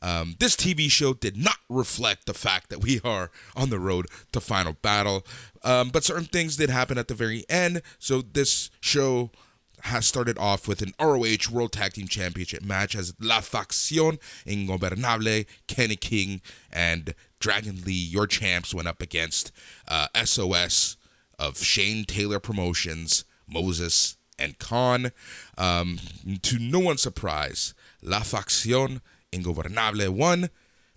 [0.03, 4.07] Um, this TV show did not reflect the fact that we are on the road
[4.33, 5.25] to Final Battle,
[5.63, 7.83] um, but certain things did happen at the very end.
[7.99, 9.31] So this show
[9.85, 15.47] has started off with an ROH World Tag Team Championship match as La Facción Ingobernable,
[15.67, 16.41] Kenny King,
[16.73, 19.53] and Dragon Lee, your champs, went up against
[19.87, 20.97] uh, SOS
[21.39, 25.13] of Shane Taylor Promotions, Moses, and Kaun.
[25.59, 25.99] Um,
[26.41, 29.03] to no one's surprise, La Facción
[29.35, 30.51] Ingobernable won,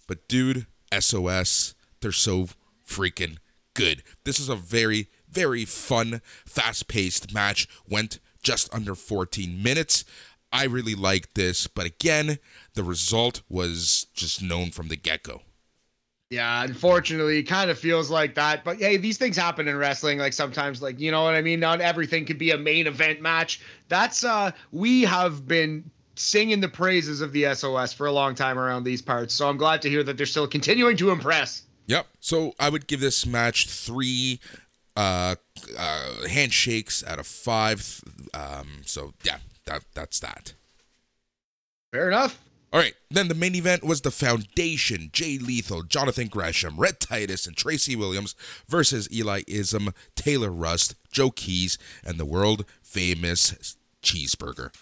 [0.07, 2.47] but dude, SOS, they're so
[2.87, 3.37] freaking
[3.73, 4.03] good.
[4.23, 7.67] This is a very, very fun, fast paced match.
[7.89, 10.05] Went just under 14 minutes.
[10.51, 12.39] I really liked this, but again,
[12.73, 15.41] the result was just known from the get go.
[16.29, 18.63] Yeah, unfortunately, it kind of feels like that.
[18.65, 20.17] But hey, these things happen in wrestling.
[20.19, 21.59] Like sometimes, like you know what I mean.
[21.59, 23.61] Not everything could be a main event match.
[23.87, 28.57] That's uh, we have been singing the praises of the SOS for a long time
[28.57, 29.33] around these parts.
[29.33, 31.63] So I'm glad to hear that they're still continuing to impress.
[31.87, 32.07] Yep.
[32.19, 34.39] So I would give this match three
[34.95, 35.35] uh,
[35.77, 38.01] uh, handshakes out of five.
[38.33, 40.53] Um, so yeah, that that's that.
[41.91, 42.39] Fair enough.
[42.73, 47.47] All right, then the main event was the Foundation, Jay Lethal, Jonathan Gresham, Rhett Titus,
[47.47, 48.35] and Tracy Williams
[48.67, 54.73] versus Eli Isom, Taylor Rust, Joe Keys, and the world famous Cheeseburger.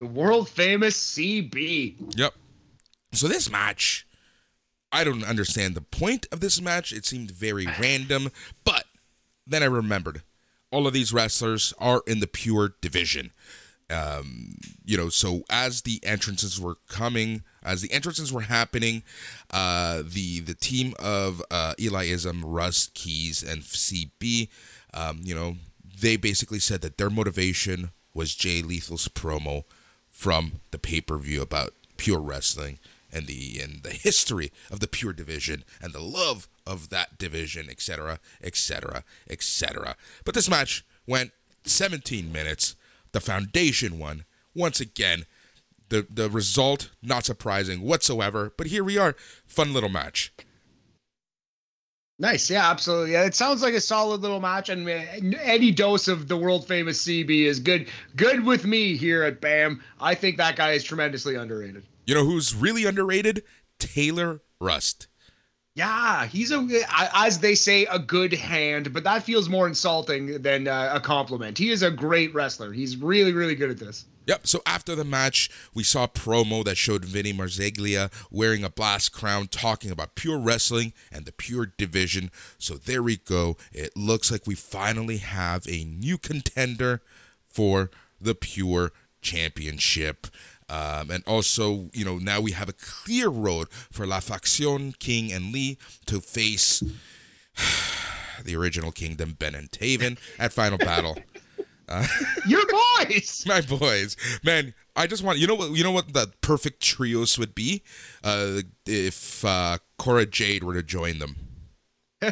[0.00, 2.16] The world famous CB.
[2.16, 2.34] Yep.
[3.12, 4.06] So this match,
[4.92, 6.92] I don't understand the point of this match.
[6.92, 8.30] It seemed very random,
[8.64, 8.84] but
[9.46, 10.22] then I remembered
[10.70, 13.30] all of these wrestlers are in the pure division
[13.90, 19.02] um, you know, so as the entrances were coming, as the entrances were happening,
[19.50, 24.48] uh, the the team of uh, Eli Isom, Rust, Keys, and CB,
[24.92, 25.56] um, you know,
[26.00, 29.64] they basically said that their motivation was Jay Lethal's promo
[30.16, 32.78] from the pay per view about pure wrestling
[33.12, 37.68] and the and the history of the pure division and the love of that division,
[37.68, 39.94] etc., etc., etc.
[40.24, 41.32] But this match went
[41.64, 42.76] 17 minutes
[43.12, 44.24] the foundation won
[44.54, 45.26] Once again,
[45.90, 49.14] the the result not surprising whatsoever, but here we are,
[49.46, 50.32] fun little match.
[52.18, 53.12] Nice, yeah, absolutely.
[53.12, 57.04] Yeah, it sounds like a solid little match, and any dose of the world famous
[57.04, 57.88] CB is good.
[58.16, 59.82] Good with me here at BAM.
[60.00, 61.84] I think that guy is tremendously underrated.
[62.06, 63.42] You know who's really underrated?
[63.78, 65.08] Taylor Rust.
[65.74, 66.66] Yeah, he's a,
[67.12, 71.58] as they say, a good hand, but that feels more insulting than uh, a compliment.
[71.58, 72.72] He is a great wrestler.
[72.72, 74.06] He's really, really good at this.
[74.26, 74.46] Yep.
[74.46, 79.12] So after the match, we saw a promo that showed Vinny Marseglia wearing a blast
[79.12, 82.30] crown, talking about pure wrestling and the pure division.
[82.58, 83.56] So there we go.
[83.72, 87.02] It looks like we finally have a new contender
[87.48, 90.26] for the pure championship.
[90.68, 95.32] Um, and also, you know, now we have a clear road for La Faction, King,
[95.32, 96.82] and Lee to face
[98.44, 101.16] the original kingdom, Ben and Taven, at Final Battle.
[101.88, 102.06] Uh,
[102.46, 102.62] Your
[102.98, 104.74] boys, my boys, man.
[104.94, 107.82] I just want you know what you know what the perfect trios would be,
[108.24, 111.36] uh, if uh, Cora Jade were to join them.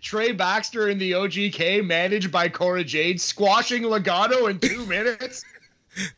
[0.00, 5.44] Trey Baxter in the OGK, managed by Cora Jade, squashing Legado in two minutes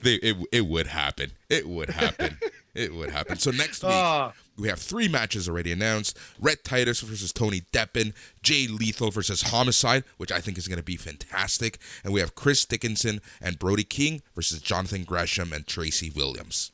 [0.01, 1.33] they it, it would happen.
[1.49, 2.39] It would happen.
[2.75, 3.39] it would happen.
[3.39, 8.13] So next week uh, we have three matches already announced: Rhett Titus versus Tony Deppen,
[8.43, 12.35] Jay Lethal versus Homicide, which I think is going to be fantastic, and we have
[12.35, 16.73] Chris Dickinson and Brody King versus Jonathan Gresham and Tracy Williams.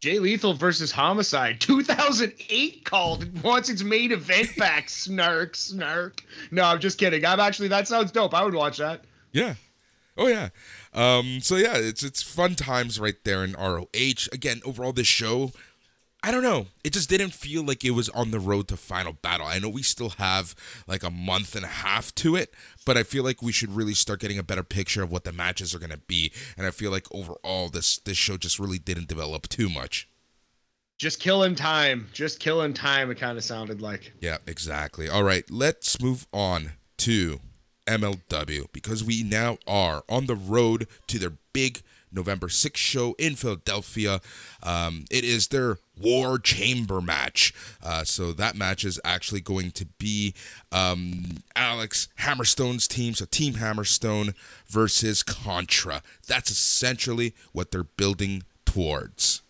[0.00, 4.90] Jay Lethal versus Homicide, 2008 called wants its main event back.
[4.90, 6.22] snark, snark.
[6.50, 7.24] No, I'm just kidding.
[7.24, 8.34] I'm actually that sounds dope.
[8.34, 9.04] I would watch that.
[9.32, 9.54] Yeah.
[10.16, 10.50] Oh yeah.
[10.92, 14.28] Um, so yeah, it's it's fun times right there in ROH.
[14.30, 15.52] Again, overall, this show,
[16.24, 19.12] I don't know, it just didn't feel like it was on the road to final
[19.12, 19.46] battle.
[19.46, 20.54] I know we still have
[20.86, 22.54] like a month and a half to it,
[22.86, 25.32] but I feel like we should really start getting a better picture of what the
[25.32, 26.32] matches are gonna be.
[26.56, 30.08] And I feel like overall, this this show just really didn't develop too much.
[30.96, 32.08] Just killing time.
[32.14, 33.10] Just killing time.
[33.10, 34.14] It kind of sounded like.
[34.22, 35.10] Yeah, exactly.
[35.10, 37.40] All right, let's move on to
[37.86, 41.82] MLW because we now are on the road to their big
[42.14, 44.20] November 6th show in Philadelphia.
[44.62, 47.52] Um, it is their War Chamber match.
[47.82, 50.34] Uh, so that match is actually going to be
[50.72, 54.34] um, Alex Hammerstone's team, so Team Hammerstone
[54.66, 56.02] versus Contra.
[56.26, 59.43] That's essentially what they're building towards.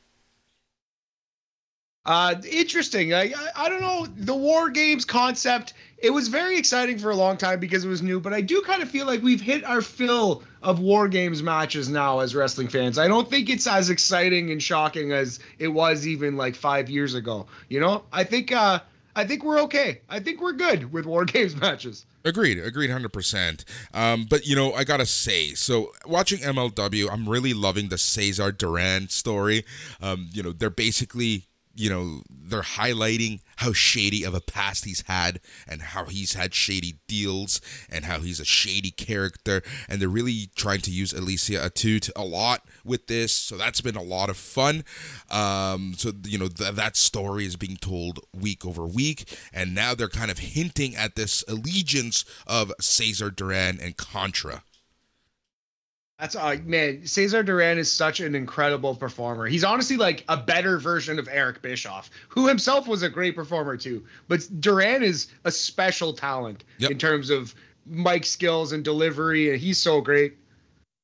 [2.06, 3.14] Uh, interesting.
[3.14, 5.72] I, I, I don't know the war games concept.
[5.98, 8.60] It was very exciting for a long time because it was new, but I do
[8.60, 12.68] kind of feel like we've hit our fill of war games matches now as wrestling
[12.68, 12.98] fans.
[12.98, 17.14] I don't think it's as exciting and shocking as it was even like five years
[17.14, 17.46] ago.
[17.70, 18.80] You know, I think uh,
[19.16, 20.02] I think we're okay.
[20.10, 22.04] I think we're good with war games matches.
[22.22, 23.64] Agreed, agreed, hundred percent.
[23.94, 28.52] Um, but you know, I gotta say, so watching MLW, I'm really loving the Cesar
[28.52, 29.64] Duran story.
[30.02, 35.02] Um, you know, they're basically you know, they're highlighting how shady of a past he's
[35.06, 37.60] had and how he's had shady deals
[37.90, 39.62] and how he's a shady character.
[39.88, 43.32] And they're really trying to use Alicia Atout a lot with this.
[43.32, 44.84] So that's been a lot of fun.
[45.30, 49.36] Um, so, you know, th- that story is being told week over week.
[49.52, 54.62] And now they're kind of hinting at this allegiance of Cesar Duran and Contra.
[56.18, 59.46] That's uh, man, Cesar Duran is such an incredible performer.
[59.46, 63.76] He's honestly like a better version of Eric Bischoff, who himself was a great performer
[63.76, 64.04] too.
[64.28, 66.92] But Duran is a special talent yep.
[66.92, 67.54] in terms of
[67.86, 70.36] mic skills and delivery, and he's so great.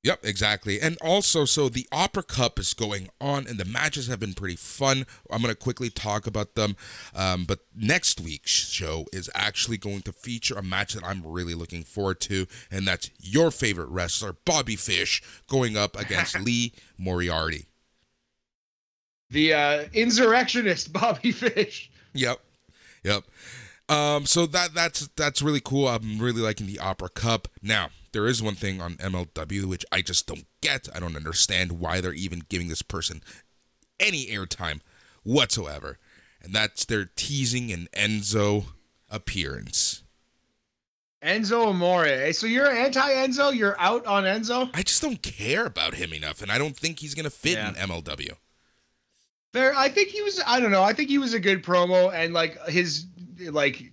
[0.02, 0.80] Yep, exactly.
[0.80, 4.56] And also, so the Opera Cup is going on, and the matches have been pretty
[4.56, 5.04] fun.
[5.30, 6.76] I'm going to quickly talk about them.
[7.14, 11.54] Um, but next week's show is actually going to feature a match that I'm really
[11.54, 17.66] looking forward to, and that's your favorite wrestler, Bobby Fish, going up against Lee Moriarty.
[19.28, 21.90] The uh, insurrectionist, Bobby Fish.
[22.14, 22.40] Yep.
[23.04, 23.24] Yep.
[23.90, 25.88] Um, so that that's that's really cool.
[25.88, 27.48] I'm really liking the Opera Cup.
[27.60, 30.88] Now, there is one thing on MLW which I just don't get.
[30.94, 33.22] I don't understand why they're even giving this person
[33.98, 34.80] any airtime
[35.22, 35.98] whatsoever.
[36.42, 38.66] And that's their teasing an Enzo
[39.08, 40.02] appearance.
[41.22, 42.32] Enzo Amore.
[42.32, 43.54] So you're anti Enzo?
[43.54, 44.70] You're out on Enzo?
[44.72, 47.68] I just don't care about him enough, and I don't think he's gonna fit yeah.
[47.68, 48.32] in MLW.
[49.52, 50.40] There, I think he was.
[50.46, 50.82] I don't know.
[50.82, 53.06] I think he was a good promo, and like his
[53.38, 53.92] like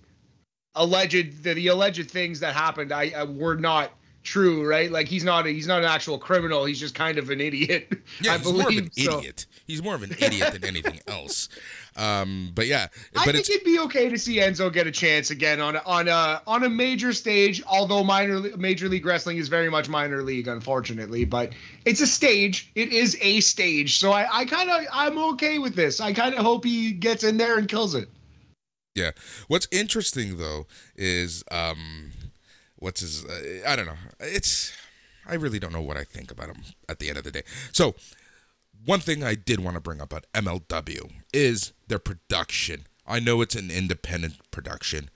[0.74, 4.90] alleged the, the alleged things that happened, I, I were not true, right?
[4.90, 6.64] Like he's not a, he's not an actual criminal.
[6.64, 7.92] He's just kind of an idiot.
[8.20, 9.18] Yeah, I he's believe, more of an so.
[9.18, 9.46] idiot.
[9.66, 11.48] He's more of an idiot than anything else.
[11.94, 15.30] Um, but yeah, but I think it'd be okay to see Enzo get a chance
[15.30, 17.62] again on on a on a major stage.
[17.66, 21.24] Although minor Major League Wrestling is very much minor league, unfortunately.
[21.24, 21.52] But
[21.84, 22.72] it's a stage.
[22.74, 23.98] It is a stage.
[23.98, 26.00] So I, I kind of I'm okay with this.
[26.00, 28.08] I kind of hope he gets in there and kills it.
[28.94, 29.12] Yeah.
[29.46, 32.12] What's interesting though is um
[32.78, 33.96] what's his uh, I don't know.
[34.20, 34.72] It's
[35.26, 37.42] I really don't know what I think about him at the end of the day.
[37.72, 37.94] So,
[38.84, 42.86] one thing I did want to bring up about MLW is their production.
[43.06, 45.10] I know it's an independent production.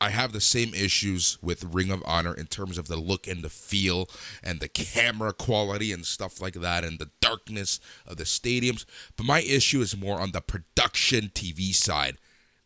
[0.00, 3.42] I have the same issues with Ring of Honor in terms of the look and
[3.42, 4.08] the feel
[4.44, 8.84] and the camera quality and stuff like that and the darkness of the stadiums.
[9.16, 12.16] But my issue is more on the production TV side.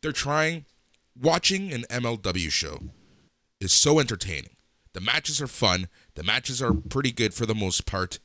[0.03, 0.67] They're trying
[1.19, 2.81] watching an MLW show
[3.63, 4.57] is so entertaining.
[4.93, 5.89] The matches are fun.
[6.15, 8.19] The matches are pretty good for the most part.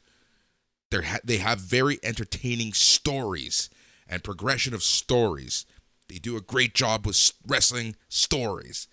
[0.91, 3.69] They ha- they have very entertaining stories
[4.08, 5.65] and progression of stories.
[6.10, 8.88] They do a great job with wrestling stories.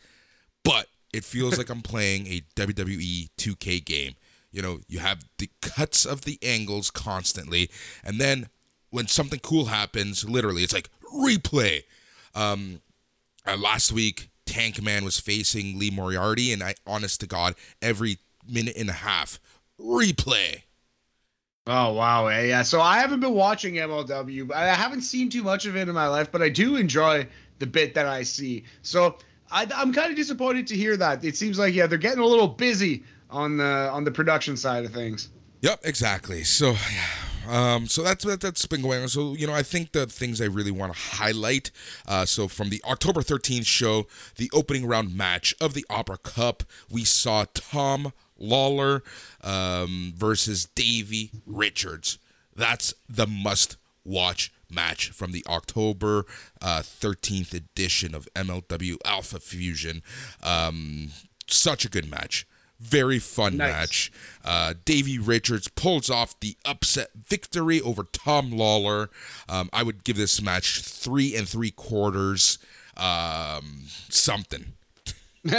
[0.64, 4.14] But it feels like I'm playing a WWE 2K game.
[4.50, 7.70] You know, you have the cuts of the angles constantly,
[8.04, 8.48] and then
[8.90, 11.83] when something cool happens, literally, it's like replay.
[12.37, 12.80] Um,
[13.46, 18.18] uh, last week, Tank Man was facing Lee Moriarty, and I, honest to God, every
[18.48, 19.40] minute and a half,
[19.80, 20.62] replay.
[21.66, 22.62] Oh wow, eh, yeah.
[22.62, 24.52] So I haven't been watching MLW.
[24.52, 27.26] I haven't seen too much of it in my life, but I do enjoy
[27.58, 28.62] the bit that I see.
[28.82, 29.18] So
[29.50, 31.24] I, am kind of disappointed to hear that.
[31.24, 34.84] It seems like yeah, they're getting a little busy on the on the production side
[34.84, 35.30] of things.
[35.62, 36.44] Yep, exactly.
[36.44, 37.08] So yeah,
[37.48, 39.09] um, so that's that, that's been going on.
[39.09, 41.70] So you know, I think the things I really want to highlight.
[42.07, 46.62] Uh, so from the October 13th show, the opening round match of the Opera Cup,
[46.90, 49.02] we saw Tom Lawler
[49.42, 52.18] um, versus Davey Richards.
[52.54, 56.26] That's the must watch match from the October
[56.61, 60.02] uh, 13th edition of MLW Alpha Fusion.
[60.42, 61.11] Um,
[61.46, 62.46] such a good match.
[62.85, 63.73] Very fun nice.
[63.73, 64.12] match.
[64.44, 69.11] Uh, Davey Richards pulls off the upset victory over Tom Lawler.
[69.49, 72.59] Um, I would give this match three and three quarters.
[72.97, 74.75] Um, something.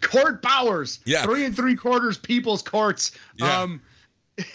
[0.00, 1.00] Court Bowers.
[1.04, 1.22] Yeah.
[1.24, 3.12] Three and three quarters people's courts.
[3.36, 3.60] Yeah.
[3.60, 3.82] Um,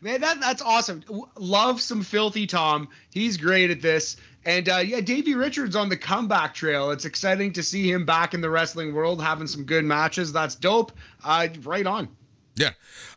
[0.00, 1.02] man, that that's awesome.
[1.36, 2.88] Love some filthy Tom.
[3.10, 4.16] He's great at this.
[4.48, 6.90] And uh, yeah, Davey Richards on the comeback trail.
[6.90, 10.32] It's exciting to see him back in the wrestling world, having some good matches.
[10.32, 10.90] That's dope.
[11.22, 12.08] Uh, right on.
[12.56, 12.70] Yeah.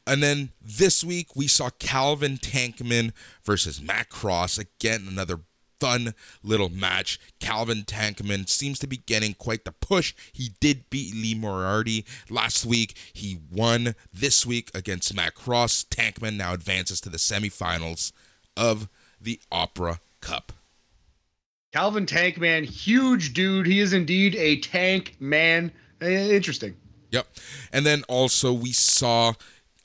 [0.06, 3.14] And then this week we saw Calvin Tankman
[3.46, 4.58] versus Matt Cross.
[4.58, 5.40] Again, another
[5.80, 7.18] fun little match.
[7.40, 10.14] Calvin Tankman seems to be getting quite the push.
[10.34, 12.98] He did beat Lee Moriarty last week.
[13.14, 15.86] He won this week against Matt Cross.
[15.86, 18.12] Tankman now advances to the semifinals
[18.58, 18.90] of
[19.22, 20.52] the Opera Cup.
[21.72, 23.66] Calvin Tank Man, huge dude.
[23.66, 25.72] He is indeed a tank man.
[26.02, 26.76] Eh, interesting.
[27.12, 27.28] Yep.
[27.72, 29.34] And then also we saw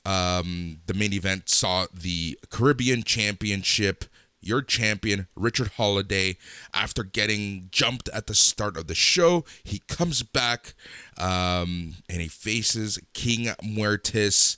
[0.05, 4.05] um, the main event saw the Caribbean Championship.
[4.39, 6.37] Your champion, Richard Holliday,
[6.73, 10.73] after getting jumped at the start of the show, he comes back
[11.17, 14.57] um, and he faces King Muertes.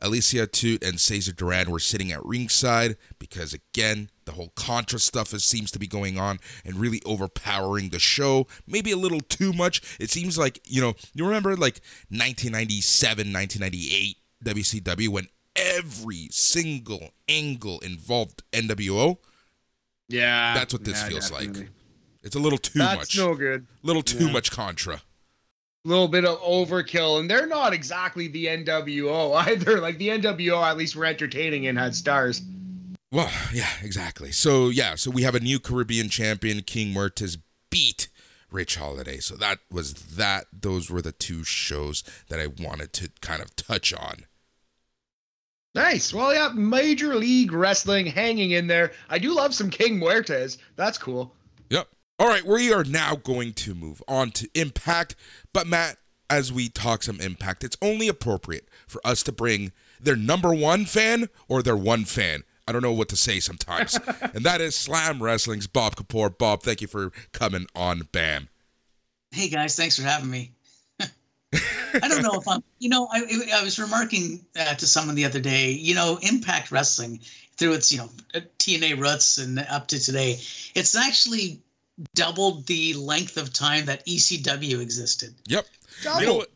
[0.00, 5.32] Alicia Atout and Cesar Duran were sitting at ringside because, again, the whole Contra stuff
[5.32, 8.46] is, seems to be going on and really overpowering the show.
[8.66, 9.96] Maybe a little too much.
[9.98, 17.78] It seems like, you know, you remember like 1997, 1998 WCW when every single angle
[17.80, 19.18] involved NWO?
[20.08, 20.54] Yeah.
[20.54, 21.60] That's what this yeah, feels definitely.
[21.60, 21.70] like.
[22.22, 23.18] It's a little too That's much.
[23.18, 23.66] no good.
[23.82, 24.32] A little too yeah.
[24.32, 24.94] much Contra.
[24.94, 29.80] A little bit of overkill, and they're not exactly the NWO either.
[29.80, 32.42] Like the NWO, at least were entertaining and had stars.
[33.12, 34.32] Well, yeah, exactly.
[34.32, 36.62] So yeah, so we have a new Caribbean champion.
[36.62, 37.38] King Muertes
[37.70, 38.08] beat
[38.50, 39.18] Rich Holliday.
[39.18, 40.46] So that was that.
[40.52, 44.26] Those were the two shows that I wanted to kind of touch on.
[45.74, 46.14] Nice.
[46.14, 48.92] Well, yeah, Major League Wrestling hanging in there.
[49.10, 50.56] I do love some King Muertes.
[50.74, 51.34] That's cool.
[51.68, 51.88] Yep.
[52.18, 55.16] All right, we are now going to move on to Impact.
[55.52, 55.98] But Matt,
[56.30, 60.86] as we talk some Impact, it's only appropriate for us to bring their number one
[60.86, 62.42] fan or their one fan.
[62.68, 63.98] I don't know what to say sometimes.
[64.34, 66.36] and that is Slam Wrestling's Bob Kapur.
[66.36, 68.48] Bob, thank you for coming on BAM.
[69.30, 70.52] Hey guys, thanks for having me.
[71.00, 73.22] I don't know if I'm, you know, I,
[73.54, 77.20] I was remarking uh, to someone the other day, you know, Impact Wrestling
[77.56, 78.10] through its, you know,
[78.58, 80.38] TNA roots and up to today,
[80.74, 81.60] it's actually
[82.14, 85.34] doubled the length of time that ECW existed.
[85.46, 85.66] Yep.
[86.02, 86.20] Double.
[86.20, 86.50] You know what?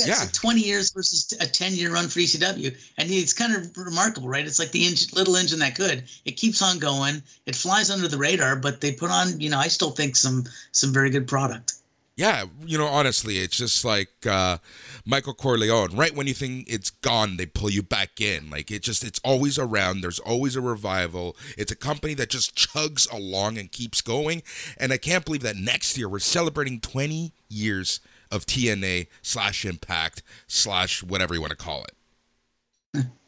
[0.00, 0.20] Yeah, yeah.
[0.20, 2.76] Like 20 years versus a 10 year run for ECW.
[2.98, 4.46] And it's kind of remarkable, right?
[4.46, 6.04] It's like the engine, little engine that could.
[6.24, 7.22] It keeps on going.
[7.46, 10.44] It flies under the radar, but they put on, you know, I still think some
[10.72, 11.74] some very good product
[12.20, 14.58] yeah, you know, honestly, it's just like uh,
[15.06, 15.96] Michael Corleone.
[15.96, 18.50] Right when you think it's gone, they pull you back in.
[18.50, 20.02] Like it just, it's always around.
[20.02, 21.34] There's always a revival.
[21.56, 24.42] It's a company that just chugs along and keeps going.
[24.76, 28.00] And I can't believe that next year we're celebrating 20 years
[28.30, 33.06] of TNA slash Impact slash whatever you want to call it.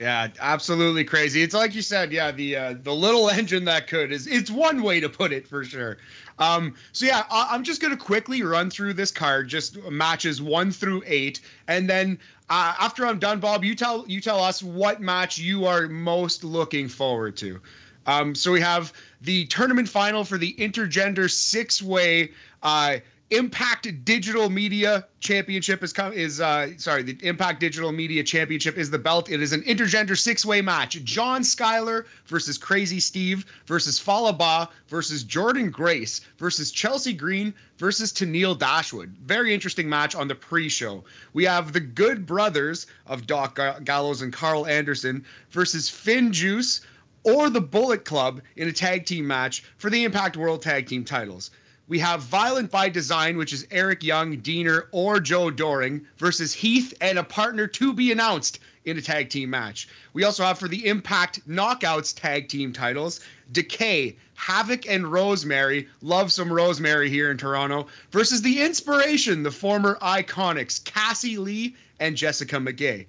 [0.00, 1.42] Yeah, absolutely crazy.
[1.42, 4.82] It's like you said, yeah, the uh, the little engine that could is it's one
[4.82, 5.98] way to put it for sure.
[6.38, 10.70] Um, so yeah, I, am just gonna quickly run through this card, just matches one
[10.70, 12.16] through eight, and then
[12.48, 16.44] uh, after I'm done, Bob, you tell you tell us what match you are most
[16.44, 17.60] looking forward to.
[18.06, 22.30] Um, so we have the tournament final for the intergender six way.
[22.62, 22.98] Uh,
[23.30, 28.90] Impact Digital Media Championship is come is uh sorry the Impact Digital Media Championship is
[28.90, 29.30] the belt.
[29.30, 31.04] It is an intergender six way match.
[31.04, 38.14] John Skyler versus Crazzy Steve versus Fallah Bahh versus Jordynne Grace versus Chelsea Green versus
[38.14, 39.14] Tenille Dashwood.
[39.22, 41.04] Very interesting match on the pre-show.
[41.34, 46.80] We have the Good Brothers of Doc Gallows and Karl Anderson versus FinJuice
[47.24, 51.04] or the Bullet Club in a tag team match for the Impact World Tag Team
[51.04, 51.50] titles.
[51.88, 56.92] We have Violent by Design, which is Eric Young, Deaner, or Joe Doering versus Heath
[57.00, 59.88] and a partner to be announced in a tag team match.
[60.12, 63.20] We also have for the Impact Knockouts tag team titles
[63.52, 65.88] Decay, Havok, and Rosemary.
[66.02, 72.18] Love some Rosemary here in Toronto versus the Inspiration, the former Iconics, Cassie Lee and
[72.18, 73.06] Jessica McKay.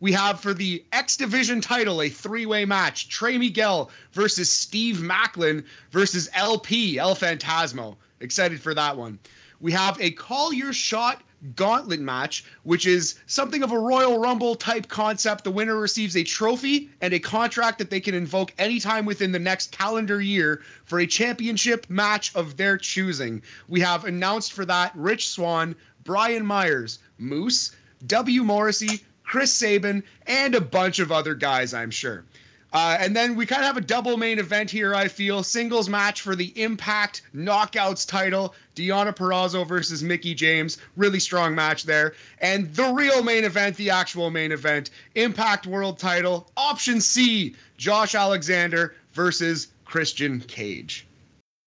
[0.00, 5.02] We have for the X Division title a three way match Trey Miguel versus Steve
[5.02, 7.96] Maclin versus LP, El Phantasmo.
[8.24, 9.18] Excited for that one.
[9.60, 11.22] We have a call your shot
[11.56, 15.44] gauntlet match, which is something of a Royal Rumble type concept.
[15.44, 19.38] The winner receives a trophy and a contract that they can invoke anytime within the
[19.38, 23.42] next calendar year for a championship match of their choosing.
[23.68, 28.42] We have announced for that Rich Swann, Brian Myers, Moose, W.
[28.42, 32.24] Morrissey, Chris Sabin, and a bunch of other guys, I'm sure.
[32.74, 35.44] Uh, and then we kind of have a double main event here, I feel.
[35.44, 38.52] Singles match for the Impact Knockouts title.
[38.74, 40.78] Deonna Purrazzo versus Mickie James.
[40.96, 42.14] Really strong match there.
[42.40, 46.50] And the real main event, the actual main event, Impact World title.
[46.56, 51.06] Option C, Josh Alexander versus Christian Cage.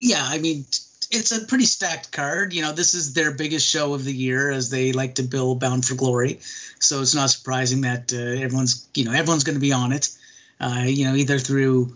[0.01, 0.65] Yeah, I mean,
[1.09, 2.53] it's a pretty stacked card.
[2.53, 5.55] You know, this is their biggest show of the year as they like to bill
[5.55, 6.41] Bound for Glory.
[6.79, 10.09] So it's not surprising that uh, everyone's, you know, everyone's going to be on it
[10.59, 11.95] uh, you know, either through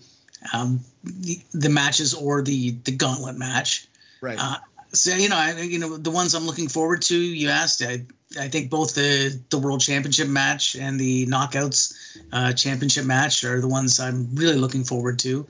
[0.54, 3.88] um, the, the, matches or the the gauntlet match.
[4.22, 4.38] Right.
[4.40, 4.58] Uh,
[4.94, 7.18] so you know, I, you know, the ones I'm looking forward to.
[7.18, 8.04] You asked, I,
[8.40, 13.62] I think both the the World Championship match and the Knockouts uh, Championship match are
[13.62, 15.46] the ones I'm really looking forward to.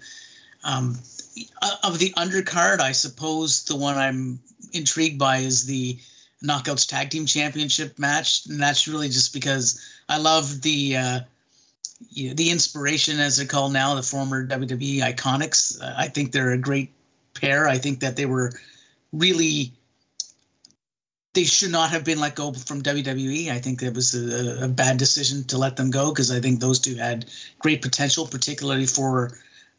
[0.63, 0.99] Um,
[1.83, 4.39] of the undercard, I suppose the one I'm
[4.73, 5.97] intrigued by is the
[6.43, 11.19] Knockouts Tag Team Championship match, and that's really just because I love the uh,
[12.09, 15.81] you know, the inspiration, as they're called now, the former WWE Iconics.
[15.81, 16.91] Uh, I think they're a great
[17.33, 17.67] pair.
[17.67, 18.51] I think that they were
[19.13, 19.73] really
[21.33, 23.49] they should not have been let go from WWE.
[23.49, 26.59] I think it was a, a bad decision to let them go because I think
[26.59, 27.25] those two had
[27.59, 29.31] great potential, particularly for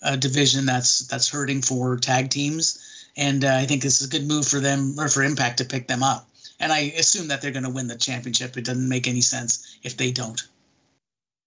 [0.03, 3.07] a division that's that's hurting for tag teams.
[3.17, 5.65] And uh, I think this is a good move for them or for Impact to
[5.65, 6.29] pick them up.
[6.59, 8.57] And I assume that they're going to win the championship.
[8.57, 10.41] It doesn't make any sense if they don't.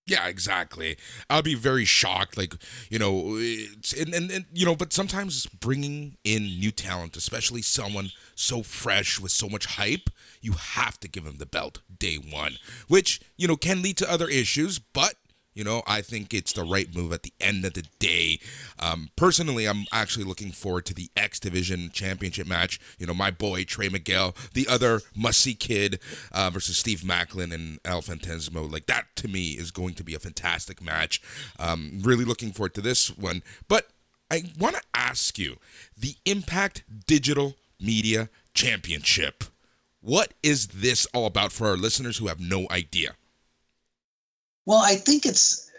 [0.07, 0.97] Yeah, exactly.
[1.31, 2.37] I'll be very shocked.
[2.37, 2.53] Like,
[2.89, 8.11] you know, and, and, and, you know, but sometimes bringing in new talent, especially someone
[8.35, 12.57] so fresh with so much hype, you have to give them the belt day one,
[12.87, 15.15] which, you know, can lead to other issues, but
[15.55, 18.39] you know, I think it's the right move at the end of the day.
[18.77, 22.79] Um, personally, I'm actually looking forward to the X Division Championship match.
[22.99, 25.99] You know, my boy Trey Miguel, the other must see kid
[26.31, 28.71] uh, versus Steve Maclin and El Phantasmo.
[28.71, 31.21] Like, that to me is going to be a fantastic match.
[31.57, 33.41] Um, really looking forward to this one.
[33.67, 33.87] But
[34.29, 35.55] I want to ask you
[35.97, 39.45] the Impact Digital Media Championship.
[40.01, 43.15] What is this all about for our listeners who have no idea?
[44.65, 45.69] Well, I think it's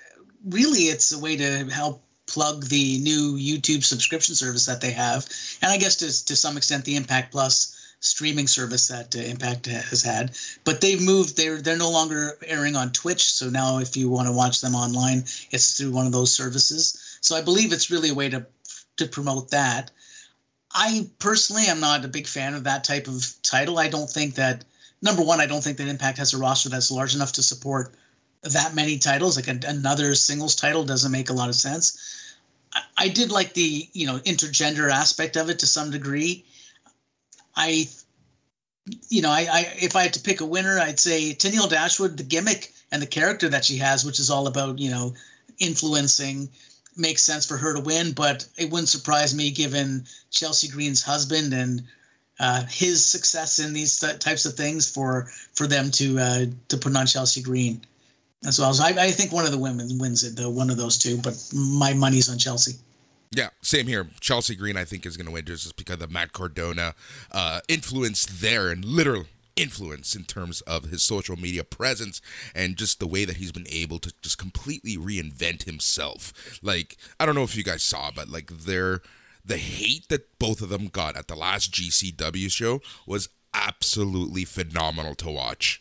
[0.45, 5.27] really it's a way to help plug the new YouTube subscription service that they have,
[5.63, 9.67] and I guess to to some extent the Impact Plus streaming service that uh, Impact
[9.67, 10.37] has had.
[10.65, 13.31] But they've moved; they're they're no longer airing on Twitch.
[13.31, 17.19] So now, if you want to watch them online, it's through one of those services.
[17.21, 18.47] So I believe it's really a way to
[18.99, 19.91] to promote that.
[20.73, 23.79] I personally am not a big fan of that type of title.
[23.79, 24.65] I don't think that
[25.01, 27.95] number one, I don't think that Impact has a roster that's large enough to support
[28.53, 29.37] that many titles.
[29.37, 32.35] Like a, another singles title doesn't make a lot of sense.
[32.75, 36.45] I, I did like the you know intergender aspect of it to some degree.
[37.57, 37.89] I,
[39.09, 42.17] you know, I, I if I had to pick a winner, I'd say Tenille Dashwood.
[42.17, 45.15] The gimmick and the character that she has, which is all about you know
[45.59, 46.49] influencing,
[46.97, 48.13] makes sense for her to win.
[48.13, 51.83] But it wouldn't surprise me given Chelsea Green's husband and
[52.39, 56.77] uh, his success in these th- types of things for for them to uh, to
[56.77, 57.81] put on Chelsea Green
[58.45, 58.75] as well.
[58.75, 61.19] So I, I think one of the women wins it, though, one of those two.
[61.19, 62.79] But my money's on Chelsea.
[63.31, 64.09] Yeah, same here.
[64.21, 66.95] Chelsea Green, I think, is going to win just because of Matt Cardona
[67.33, 69.25] uh, influence there and literal
[69.57, 72.21] influence in terms of his social media presence
[72.55, 76.61] and just the way that he's been able to just completely reinvent himself.
[76.63, 79.01] Like, I don't know if you guys saw, but like their
[79.45, 85.15] the hate that both of them got at the last GCW show was absolutely phenomenal
[85.15, 85.81] to watch.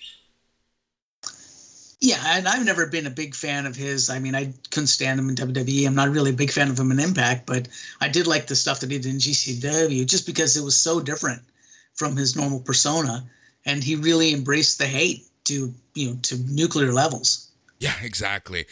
[2.02, 4.10] Yeah, and I've never been a big fan of his.
[4.10, 5.88] I mean, I couldn't stand him in WWE.
[5.88, 7.68] I'm not really a big fan of him in Impact, but
[8.02, 11.00] I did like the stuff that he did in GCW just because it was so
[11.00, 11.41] different
[11.93, 13.26] from his normal persona,
[13.66, 17.50] and he really embraced the hate to you know to nuclear levels.
[17.80, 18.66] Yeah, exactly.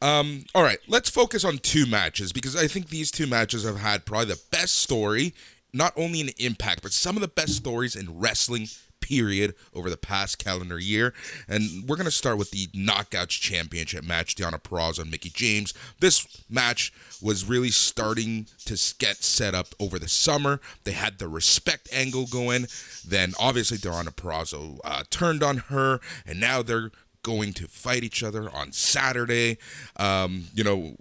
[0.00, 3.78] Um, all right, let's focus on two matches because I think these two matches have
[3.78, 5.32] had probably the best story,
[5.72, 8.66] not only in Impact, but some of the best stories in wrestling
[9.02, 11.12] period over the past calendar year.
[11.46, 15.74] And we're going to start with the Knockouts Championship match, Deonna Purrazzo and Mickie James.
[16.00, 20.60] This match was really starting to get set up over the summer.
[20.84, 22.66] They had the respect angle going.
[23.06, 26.90] Then obviously Deonna Purrazzo uh, turned on her, and now they're
[27.22, 29.58] going to fight each other on Saturday.
[29.96, 30.96] Um, you know,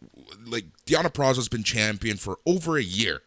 [0.46, 3.22] like Deonna Purrazzo's been champion for over a year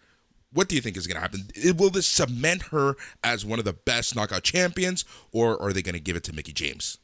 [0.55, 1.49] what do you think is going to happen?
[1.77, 5.95] Will this cement her as one of the best knockout champions, or are they going
[5.95, 6.99] to give it to Mickie James?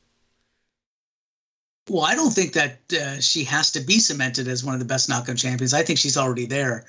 [1.89, 4.87] Well, I don't think that uh, she has to be cemented as one of the
[4.87, 5.75] best knockout champions.
[5.75, 6.87] I think she's already there.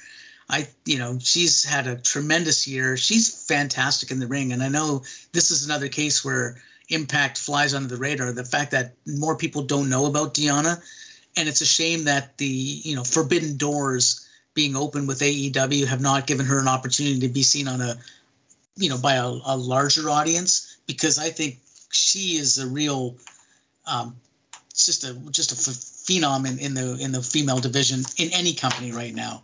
[0.49, 2.97] I, you know, she's had a tremendous year.
[2.97, 7.73] She's fantastic in the ring, and I know this is another case where Impact flies
[7.73, 8.33] under the radar.
[8.33, 10.81] The fact that more people don't know about Deonna,
[11.37, 16.01] and it's a shame that the you know forbidden doors being open with AEW have
[16.01, 17.95] not given her an opportunity to be seen on a,
[18.75, 21.57] you know, by a, a larger audience because I think
[21.91, 23.15] she is a real,
[23.85, 24.15] um,
[24.73, 28.91] just a just a phenom in, in the in the female division in any company
[28.91, 29.43] right now.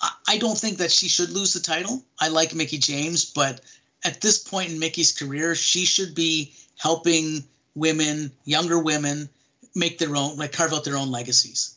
[0.00, 2.04] I, I don't think that she should lose the title.
[2.20, 3.60] I like Mickie James, but
[4.04, 7.42] at this point in Mickie's career, she should be helping
[7.74, 9.28] women, younger women,
[9.74, 11.75] make their own, like carve out their own legacies.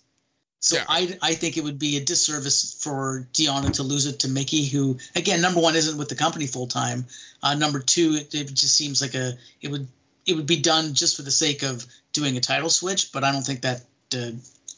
[0.61, 0.85] So yeah.
[0.89, 4.65] I, I think it would be a disservice for Deonna to lose it to Mickie,
[4.65, 7.05] who again, number one, isn't with the company full time.
[7.43, 9.87] Uh, number two, it, it just seems like a it would
[10.25, 13.31] it would be done just for the sake of doing a title switch, but I
[13.31, 13.81] don't think that
[14.13, 14.31] uh,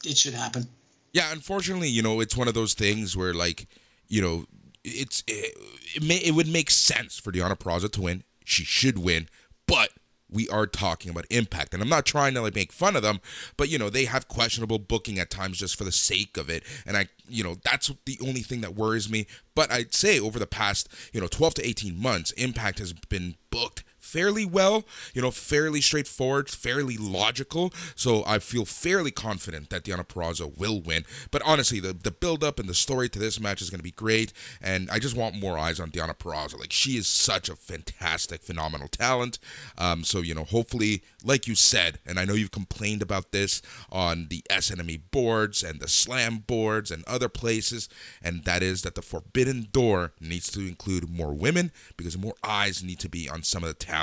[0.04, 0.68] it should happen.
[1.12, 3.66] Yeah, unfortunately, you know, it's one of those things where like,
[4.08, 4.46] you know,
[4.84, 5.56] it's it,
[5.94, 8.24] it, may, it would make sense for Deonna Purrazzo to win.
[8.44, 9.28] She should win,
[9.66, 9.90] but
[10.32, 11.74] we are talking about impact.
[11.74, 13.20] And I'm not trying to like make fun of them,
[13.56, 16.64] but you know, they have questionable booking at times just for the sake of it.
[16.86, 19.26] And I, you know, that's the only thing that worries me.
[19.54, 23.36] But I'd say over the past, you know, 12 to 18 months, Impact has been
[23.50, 24.84] booked fairly well,
[25.14, 27.72] you know, fairly straightforward, fairly logical.
[27.94, 31.04] So I feel fairly confident that Deonna Purrazzo will win.
[31.30, 33.84] But honestly, the, the build up and the story to this match is going to
[33.84, 34.32] be great.
[34.60, 36.60] And I just want more eyes on Deonna Purrazzo.
[36.60, 39.38] Like, she is such a fantastic, phenomenal talent.
[39.78, 43.62] Um, so, you know, hopefully, like you said, and I know you've complained about this
[43.90, 47.88] on the SNME boards and the Slam boards and other places,
[48.22, 52.82] and that is that the Forbidden Door needs to include more women because more eyes
[52.82, 54.01] need to be on some of the talent,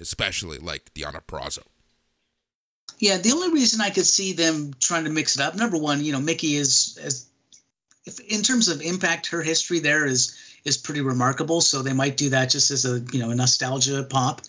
[0.00, 1.62] especially like Deonna Purrazzo.
[2.98, 6.02] Yeah, the only reason I could see them trying to mix it up, number one,
[6.02, 7.26] you know, Mickie is as
[8.06, 11.60] if in terms of impact, her history there is is pretty remarkable.
[11.60, 14.42] So they might do that just as a you know a nostalgia pop.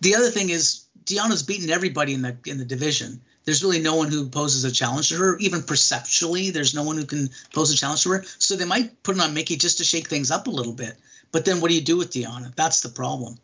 [0.00, 3.20] The other thing is Deonna's beaten everybody in the in the division.
[3.44, 6.50] There's really no one who poses a challenge to her, even perceptually.
[6.50, 8.24] There's no one who can pose a challenge to her.
[8.38, 10.98] So they might put it on Mickie just to shake things up a little bit.
[11.32, 12.54] But then what do you do with Deonna?
[12.54, 13.38] That's the problem.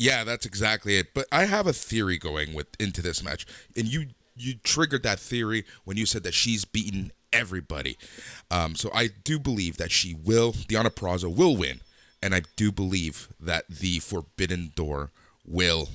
[0.00, 1.12] Yeah, that's exactly it.
[1.12, 3.44] But I have a theory going with into this match,
[3.76, 7.98] and you you triggered that theory when you said that she's beaten everybody.
[8.50, 11.82] Um, so I do believe that she will, Deonna Purrazzo will win,
[12.22, 15.10] and I do believe that the Forbidden Door
[15.46, 15.90] will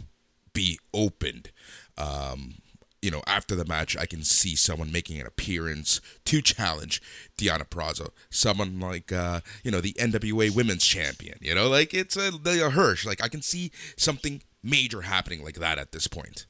[0.53, 1.49] be opened.
[1.97, 2.59] Um,
[3.05, 7.03] you know, after the match, I can see someone making an appearance to challenge
[7.37, 8.09] Deonna Purrazzo.
[8.31, 11.37] Someone like, uh, you know, the NWA Women's Champion.
[11.39, 13.05] You know, like it's a, a Hirsch.
[13.05, 16.47] Like I can see something major happening like that at this point.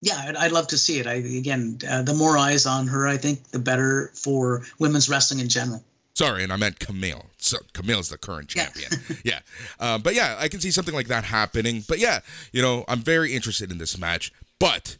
[0.00, 1.06] Yeah, I'd, I'd love to see it.
[1.06, 5.40] I again, uh, the more eyes on her, I think, the better for women's wrestling
[5.40, 5.84] in general.
[6.14, 7.26] Sorry, and I meant Kamille.
[7.38, 8.90] So Kamille's the current champion.
[9.24, 9.40] Yeah.
[9.80, 9.94] yeah.
[9.94, 11.84] Um, but yeah, I can see something like that happening.
[11.86, 12.20] But yeah,
[12.52, 14.32] you know, I'm very interested in this match.
[14.58, 14.98] But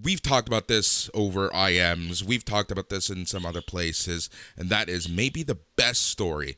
[0.00, 2.22] we've talked about this over IMs.
[2.22, 6.56] We've talked about this in some other places, and that is maybe the best story,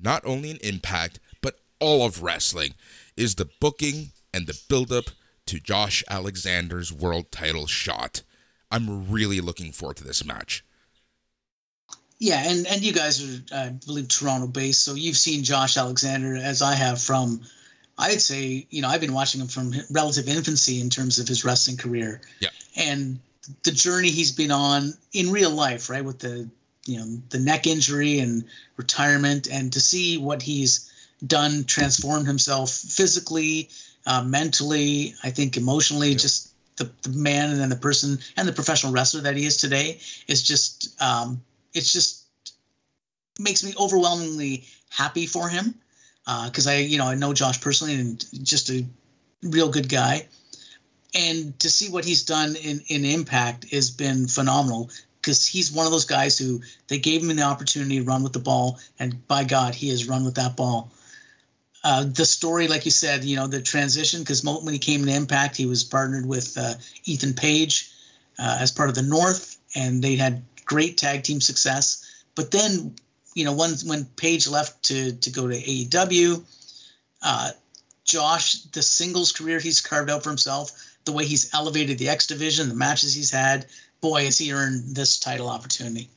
[0.00, 2.74] not only in Impact, but all of wrestling,
[3.16, 5.06] is the booking and the buildup
[5.46, 8.22] to Josh Alexander's world title shot.
[8.70, 10.64] I'm really looking forward to this match.
[12.18, 16.34] Yeah, and and you guys are, I believe, Toronto based, so you've seen Josh Alexander
[16.36, 17.42] as I have from
[17.98, 21.44] I'd say, you know, I've been watching him from relative infancy in terms of his
[21.44, 22.20] wrestling career.
[22.40, 22.50] Yeah.
[22.76, 23.18] And
[23.62, 26.48] the journey he's been on in real life, right, with the
[26.84, 28.44] you know the neck injury and
[28.76, 30.92] retirement, and to see what he's
[31.26, 33.68] done, transform himself physically,
[34.06, 36.18] uh, mentally, I think emotionally, yeah.
[36.18, 39.56] just the, the man and then the person and the professional wrestler that he is
[39.56, 41.40] today is just um,
[41.74, 42.24] it's just
[43.38, 45.74] makes me overwhelmingly happy for him
[46.44, 48.84] because uh, I, you know, I know Josh personally and just a
[49.42, 50.26] real good guy.
[51.14, 55.86] And to see what he's done in, in Impact has been phenomenal because he's one
[55.86, 59.26] of those guys who they gave him the opportunity to run with the ball, and
[59.26, 60.92] by God, he has run with that ball.
[61.82, 65.12] Uh, the story, like you said, you know, the transition, because when he came to
[65.12, 66.74] Impact, he was partnered with uh,
[67.04, 67.90] Ethan Page
[68.38, 72.24] uh, as part of the North, and they had great tag team success.
[72.34, 72.94] But then
[73.36, 76.42] you know, when when Page left to to go to AEW,
[77.22, 77.50] uh,
[78.04, 80.72] Josh, the singles career he's carved out for himself,
[81.04, 83.66] the way he's elevated the X division, the matches he's had,
[84.00, 86.08] boy, has he earned this title opportunity.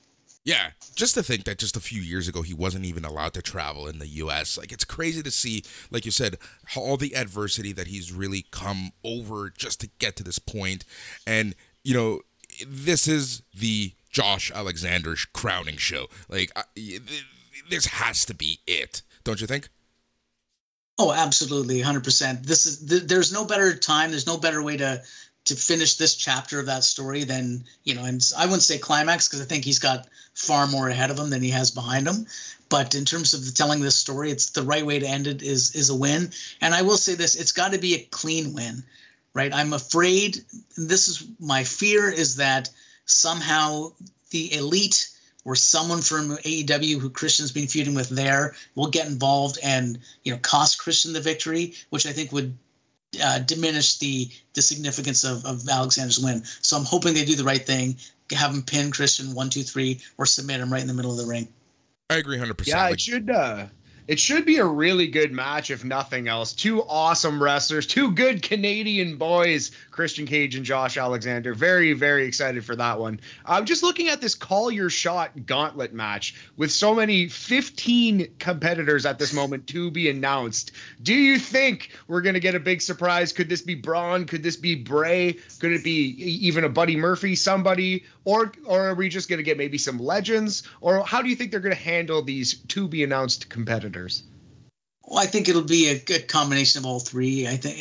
[0.46, 3.42] Yeah, just to think that just a few years ago he wasn't even allowed to
[3.42, 4.58] travel in the U.S.
[4.58, 6.38] Like it's crazy to see, like you said,
[6.78, 10.86] all the adversity that he's really come over just to get to this point,
[11.28, 11.54] and
[11.84, 12.22] you know,
[12.66, 16.08] this is the Josh Alexander's crowning show.
[16.28, 16.64] Like, I,
[17.70, 19.70] this has to be it, don't you think?
[20.98, 22.44] Oh, absolutely, hundred percent.
[22.44, 24.10] This is th- there's no better time.
[24.10, 25.02] There's no better way to
[25.46, 28.04] to finish this chapter of that story than you know.
[28.04, 31.30] And I wouldn't say climax because I think he's got far more ahead of him
[31.30, 32.28] than he has behind him.
[32.68, 35.74] But in terms of telling this story, it's the right way to end it is
[35.74, 36.30] is a win.
[36.60, 38.84] And I will say this: it's got to be a clean win,
[39.34, 39.54] right?
[39.54, 40.44] I'm afraid.
[40.76, 42.70] This is my fear: is that
[43.10, 43.92] somehow
[44.30, 45.10] the elite
[45.46, 50.32] or someone from AEW who Christian's been feuding with there will get involved and you
[50.32, 52.58] know cost Christian the victory, which I think would
[53.24, 56.44] uh, diminish the the significance of, of Alexander's win.
[56.62, 57.98] So I'm hoping they do the right thing,
[58.32, 61.18] have him pin Christian one two three or submit him right in the middle of
[61.18, 61.48] the ring.
[62.10, 62.66] I agree 100%.
[62.66, 63.68] Yeah, like, it should uh
[64.10, 66.52] it should be a really good match, if nothing else.
[66.52, 69.70] Two awesome wrestlers, two good Canadian boys,
[70.00, 71.54] Christian Cage and Josh Alexander.
[71.54, 73.20] Very, very excited for that one.
[73.46, 79.06] I'm just looking at this call your shot gauntlet match with so many 15 competitors
[79.06, 80.72] at this moment to be announced.
[81.04, 83.34] Do you think we're going to get a big surprise?
[83.34, 84.24] Could this be Braun?
[84.24, 85.34] Could this be Bray?
[85.60, 88.06] Could it be even a Buddy Murphy, somebody?
[88.24, 90.64] Or, or are we just going to get maybe some legends?
[90.80, 94.24] Or how do you think they're going to handle these to be announced competitors?
[95.04, 97.48] Well, I think it'll be a good combination of all three.
[97.48, 97.80] I think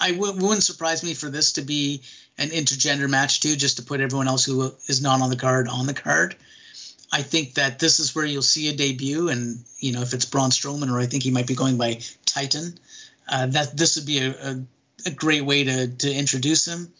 [0.00, 2.02] I w- wouldn't surprise me for this to be
[2.38, 5.68] an intergender match too, just to put everyone else who is not on the card
[5.68, 6.36] on the card.
[7.12, 10.24] I think that this is where you'll see a debut, and you know if it's
[10.24, 12.78] Braun Strowman or I think he might be going by Titan,
[13.28, 14.62] uh, that this would be a, a,
[15.06, 16.92] a, great way to to introduce him.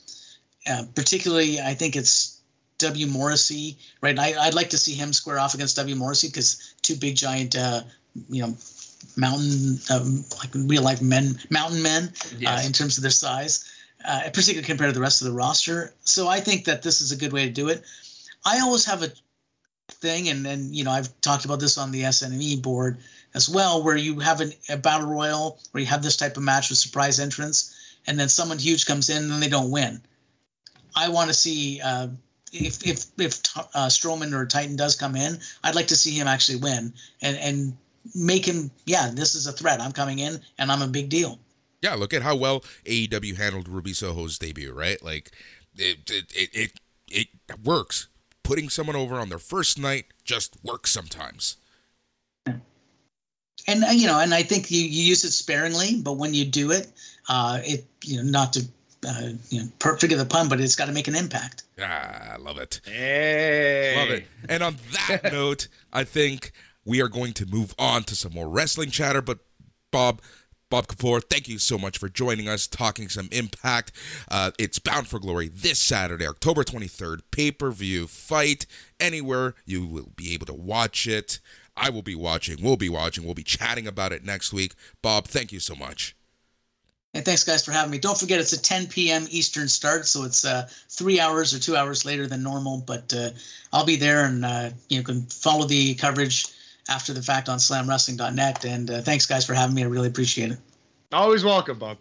[0.70, 2.40] Uh, particularly, I think it's
[2.78, 4.18] W Morrissey, right?
[4.18, 7.56] I, I'd like to see him square off against W Morrissey because two big giant,
[7.56, 7.82] uh,
[8.28, 8.54] you know,
[9.16, 12.12] mountain um, like real life men, mountain men,
[12.46, 13.70] uh, in terms of their size,
[14.04, 15.94] uh, particularly compared to the rest of the roster.
[16.04, 17.84] So I think that this is a good way to do it.
[18.44, 19.12] I always have a
[19.88, 22.98] thing, and then you know I've talked about this on the SNME board
[23.34, 26.42] as well, where you have an, a battle royal where you have this type of
[26.42, 27.74] match with surprise entrance,
[28.06, 30.00] and then someone huge comes in and they don't win.
[30.96, 32.08] I want to see uh,
[32.52, 36.28] if if if uh, Strowman or Titan does come in, I'd like to see him
[36.28, 36.92] actually win
[37.22, 37.76] and and
[38.14, 39.80] make him yeah this is a threat.
[39.80, 41.38] I'm coming in and I'm a big deal.
[41.82, 45.02] Yeah, look at how well AEW handled Ruby Soho's debut, right?
[45.02, 45.32] Like
[45.76, 46.70] it it it it,
[47.08, 47.28] it
[47.62, 48.08] works
[48.44, 51.56] putting someone over on their first night just works sometimes.
[53.66, 56.44] And uh, you know, and I think you, you use it sparingly, but when you
[56.44, 56.92] do it,
[57.28, 58.64] uh, it you know not to
[59.08, 61.64] uh, you know per, forget the pun, but it's got to make an impact.
[61.80, 62.80] Ah, I love it.
[62.84, 63.94] Hey.
[63.96, 64.26] Love it.
[64.48, 64.76] And on
[65.08, 66.52] that note, I think
[66.84, 69.22] we are going to move on to some more wrestling chatter.
[69.22, 69.38] But
[69.90, 70.20] Bob,
[70.70, 73.92] Bob Kapur, thank you so much for joining us, talking some impact.
[74.30, 78.66] Uh, it's Bound for Glory this Saturday, October 23rd, pay per view fight.
[78.98, 81.40] Anywhere you will be able to watch it.
[81.76, 84.74] I will be watching, we'll be watching, we'll be chatting about it next week.
[85.02, 86.14] Bob, thank you so much.
[87.14, 87.98] And thanks, guys, for having me.
[87.98, 89.26] Don't forget, it's a 10 p.m.
[89.30, 92.82] Eastern start, so it's uh, three hours or two hours later than normal.
[92.84, 93.30] But uh,
[93.72, 96.46] I'll be there, and uh, you can follow the coverage
[96.88, 98.64] after the fact on slamwrestling.net.
[98.64, 99.82] And uh, thanks, guys, for having me.
[99.82, 100.58] I really appreciate it.
[101.12, 101.98] Always welcome, Bob.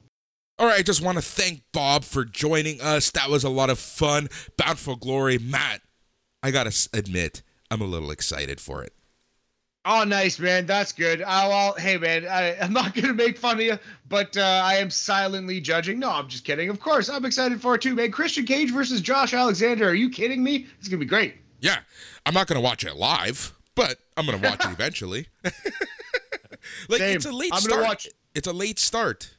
[0.60, 3.12] All right, I just want to thank Bob for joining us.
[3.12, 4.30] That was a lot of fun.
[4.58, 5.38] Bound for Glory.
[5.38, 5.82] Matt,
[6.44, 8.94] I got to admit, I'm a little excited for it.
[9.86, 10.66] Oh, nice, man.
[10.66, 11.22] That's good.
[11.22, 13.78] Oh, well, hey, man, I, am not going to make fun of you,
[14.08, 16.00] but uh, I am silently judging.
[16.00, 16.70] No, I'm just kidding.
[16.70, 18.12] Of course, I'm excited for it too, man.
[18.12, 19.90] Christian Cage versus Josh Alexander.
[19.90, 20.68] Are you kidding me?
[20.80, 21.36] It's going to be great.
[21.60, 21.80] Yeah.
[22.26, 25.28] I'm not going to watch it live, but I'm going to watch it eventually.
[26.90, 27.16] like Same.
[27.16, 27.76] it's a late I'm start.
[27.76, 28.08] Gonna watch.
[28.36, 29.36] It's a late start.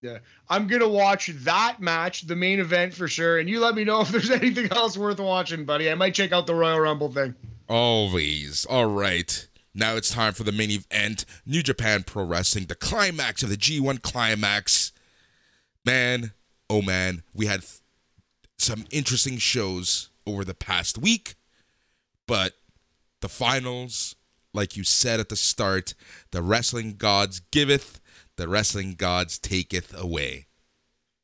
[0.00, 0.18] Yeah,
[0.48, 4.00] I'm gonna watch that match, the main event for sure, and you let me know
[4.00, 5.88] if there's anything else worth watching, buddy.
[5.90, 7.34] I might check out the Royal Rumble thing.
[7.68, 8.66] Always.
[8.66, 9.48] All right.
[9.74, 13.56] Now it's time for the main event New Japan Pro Wrestling, the climax of the
[13.56, 14.92] G1 climax.
[15.86, 16.32] Man,
[16.68, 17.62] oh man, we had
[18.58, 21.36] some interesting shows over the past week,
[22.26, 22.54] but
[23.22, 24.14] the finals,
[24.52, 25.94] like you said at the start,
[26.30, 28.00] the wrestling gods giveth,
[28.36, 30.46] the wrestling gods taketh away.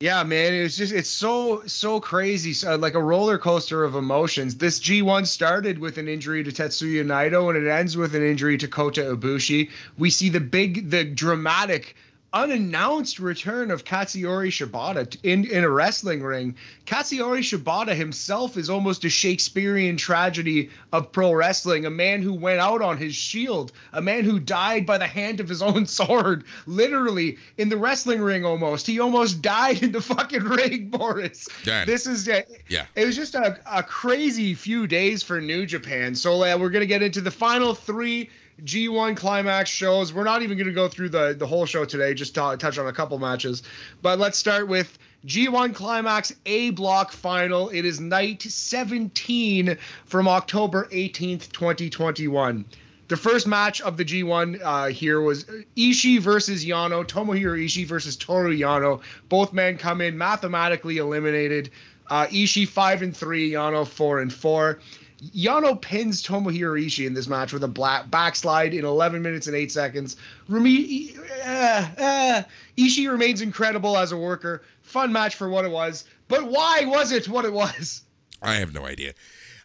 [0.00, 3.96] Yeah, man, it was just it's so so crazy, so, like a roller coaster of
[3.96, 4.54] emotions.
[4.54, 8.56] This G1 started with an injury to Tetsuya Naito and it ends with an injury
[8.58, 9.68] to Kota Ibushi.
[9.98, 11.96] We see the big the dramatic
[12.32, 16.54] unannounced return of Katsuyori Shibata in, in a wrestling ring.
[16.86, 21.86] Katsuyori Shibata himself is almost a Shakespearean tragedy of pro wrestling.
[21.86, 25.40] A man who went out on his shield, a man who died by the hand
[25.40, 28.86] of his own sword, literally in the wrestling ring almost.
[28.86, 31.48] He almost died in the fucking ring, Boris.
[31.86, 32.86] This is, uh, yeah.
[32.94, 36.14] It was just a, a crazy few days for New Japan.
[36.14, 38.28] So uh, we're going to get into the final three
[38.64, 40.12] G1 climax shows.
[40.12, 42.78] We're not even going to go through the, the whole show today, just to touch
[42.78, 43.62] on a couple matches.
[44.02, 47.68] But let's start with G1 Climax A block final.
[47.70, 52.64] It is night 17 from October 18th, 2021.
[53.08, 55.44] The first match of the G1 uh, here was
[55.76, 59.00] Ishii versus Yano, Tomohiro Ishii versus Toru Yano.
[59.28, 61.70] Both men come in mathematically eliminated.
[62.10, 64.80] Uh, Ishii five and three, Yano four and four.
[65.20, 69.56] Yano pins Tomohiro Ishii in this match with a black backslide in 11 minutes and
[69.56, 70.16] 8 seconds.
[70.48, 72.42] Rumi, uh, uh,
[72.76, 74.62] Ishii remains incredible as a worker.
[74.82, 76.04] Fun match for what it was.
[76.28, 78.02] But why was it what it was?
[78.40, 79.14] I have no idea.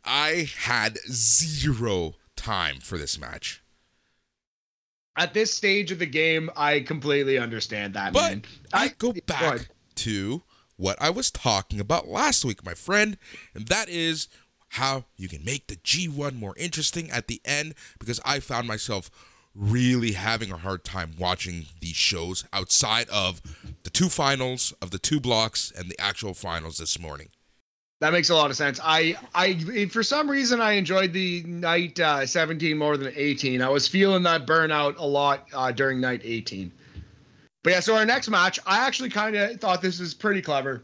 [0.03, 3.61] I had zero time for this match.
[5.15, 8.43] At this stage of the game, I completely understand that, but man.
[8.73, 9.63] I, I go back go
[9.95, 10.43] to
[10.75, 13.17] what I was talking about last week, my friend,
[13.53, 14.27] and that is
[14.73, 19.11] how you can make the G1 more interesting at the end because I found myself
[19.53, 23.39] really having a hard time watching these shows outside of
[23.83, 27.29] the two finals of the two blocks and the actual finals this morning.
[28.01, 28.79] That makes a lot of sense.
[28.83, 33.61] I, I, for some reason, I enjoyed the night uh, 17 more than 18.
[33.61, 36.71] I was feeling that burnout a lot uh, during night 18.
[37.63, 40.83] But yeah, so our next match, I actually kind of thought this was pretty clever.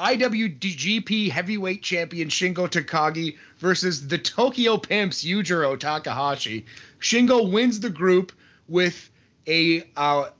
[0.00, 6.64] IWGP Heavyweight Champion Shingo Takagi versus the Tokyo Pimps Yujiro Takahashi.
[7.00, 8.32] Shingo wins the group
[8.66, 9.10] with
[9.46, 10.30] a uh,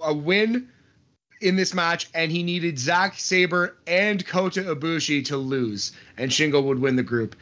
[0.00, 0.68] a win
[1.40, 6.62] in this match, and he needed Zack Sabre and Kota Ibushi to lose, and Shingo
[6.62, 7.36] would win the group.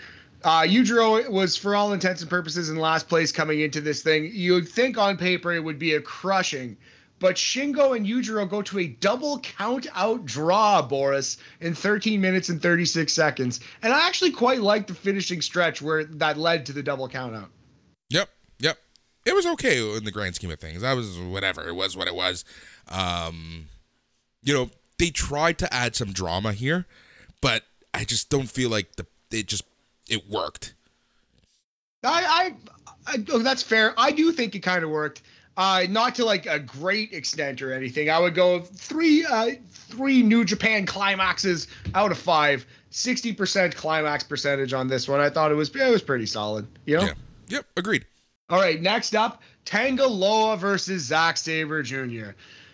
[0.45, 4.31] Uh, Yujiro was, for all intents and purposes, in last place coming into this thing.
[4.33, 6.77] You'd think on paper it would be a crushing,
[7.25, 12.51] but Shingo and Yujiro go to a double count out draw, Boris, in 13 minutes
[12.51, 13.61] and 36 seconds.
[13.83, 17.35] And I actually quite like the finishing stretch where that led to the double count
[17.35, 17.49] out.
[18.11, 18.79] Yep, yep.
[19.25, 20.83] It was okay in the grand scheme of things.
[20.83, 21.67] I was whatever.
[21.67, 22.45] It was what it was.
[22.89, 23.69] Um,
[24.43, 24.69] you know,
[24.99, 26.85] they tried to add some drama here,
[27.41, 27.63] but
[27.95, 29.65] I just don't feel like the it just
[30.11, 30.75] it worked.
[32.03, 32.53] I,
[33.07, 33.95] I, I oh, that's fair.
[33.97, 35.23] I do think it kind of worked.
[35.57, 38.11] Uh, not to like a great extent or anything.
[38.11, 42.67] I would go three, uh, three New Japan climaxes out of five.
[42.91, 45.21] Sixty percent climax percentage on this one.
[45.21, 46.67] I thought it was it was pretty solid.
[46.87, 47.05] You know.
[47.05, 47.13] Yeah.
[47.49, 47.67] Yep.
[47.77, 48.07] Agreed.
[48.51, 48.81] All right.
[48.81, 52.31] Next up, Tanga Loa versus Zack Sabre Jr.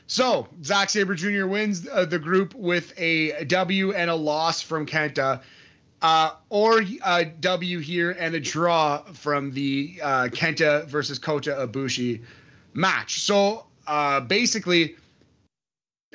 [0.07, 1.47] So Zack Sabre Jr.
[1.47, 5.41] wins uh, the group with a W and a loss from Kenta,
[6.03, 12.21] uh, or a W here and a draw from the uh, Kenta versus Kota Ibushi
[12.75, 13.21] match.
[13.21, 14.97] So uh, basically,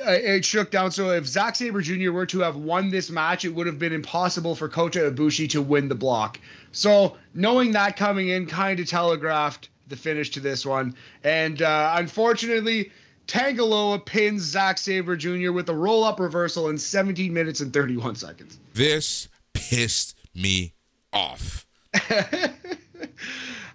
[0.05, 0.91] uh, it shook down.
[0.91, 2.11] So if Zack Sabre Jr.
[2.11, 5.61] were to have won this match, it would have been impossible for Kota Ibushi to
[5.61, 6.39] win the block.
[6.71, 11.93] So knowing that coming in kind of telegraphed the finish to this one, and uh,
[11.95, 12.91] unfortunately
[13.27, 15.51] Tanga Loa pins Zack Sabre Jr.
[15.51, 18.59] with a roll up reversal in 17 minutes and 31 seconds.
[18.73, 20.73] This pissed me
[21.11, 21.65] off.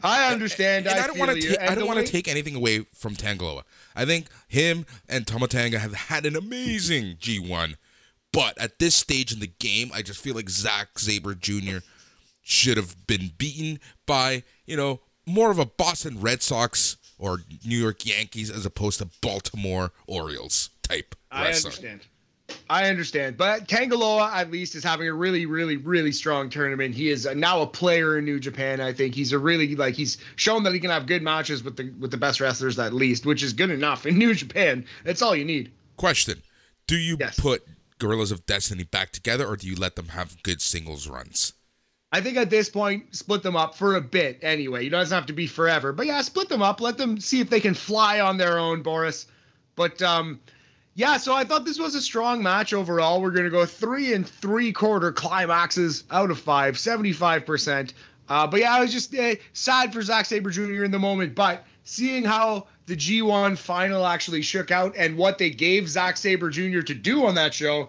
[0.03, 0.87] I understand.
[0.87, 1.57] And, I, don't want to.
[1.57, 3.65] Ta- I don't want to take anything away from Tanga Loa.
[3.95, 7.77] I think him and Tama Tonga have had an amazing G1,
[8.33, 11.79] but at this stage in the game, I just feel like Zack Sabre Jr.
[12.43, 17.79] should have been beaten by you know more of a Boston Red Sox or New
[17.79, 22.07] York Yankees as opposed to Baltimore Orioles type I understand.
[22.69, 23.37] I understand.
[23.37, 26.95] But Tanga Loa, at least, is having a really, really, really strong tournament.
[26.95, 28.81] He is now a player in New Japan.
[28.81, 31.77] I think he's a really like he's shown that he can have good matches with
[31.77, 34.85] the with the best wrestlers at least, which is good enough in New Japan.
[35.05, 35.73] That's all you need.
[35.97, 36.43] Question:
[36.87, 37.39] Do you Yes.
[37.39, 37.67] put
[37.99, 41.53] Gorillas of Destiny back together, or do you let them have good singles runs?
[42.13, 44.87] I think at this point, split them up for a bit anyway.
[44.87, 45.93] It doesn't have to be forever.
[45.93, 46.81] But yeah, split them up.
[46.81, 49.27] Let them see if they can fly on their own, Boris.
[49.77, 50.41] But um,
[50.95, 53.22] yeah, so I thought this was a strong match overall.
[53.22, 57.93] We're going to go three and three quarter climaxes out of five, 75%.
[58.28, 60.84] Uh, but yeah, I was just uh, sad for Zack Sabre Jr.
[60.84, 61.34] in the moment.
[61.34, 66.51] But seeing how the G1 final actually shook out and what they gave Zack Sabre
[66.51, 66.80] Jr.
[66.80, 67.88] to do on that show,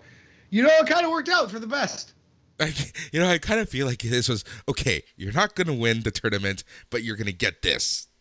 [0.50, 2.14] you know, it kind of worked out for the best.
[2.60, 2.76] Like,
[3.14, 5.04] you know, I kind of feel like this was okay.
[5.16, 8.08] You're not going to win the tournament, but you're going to get this.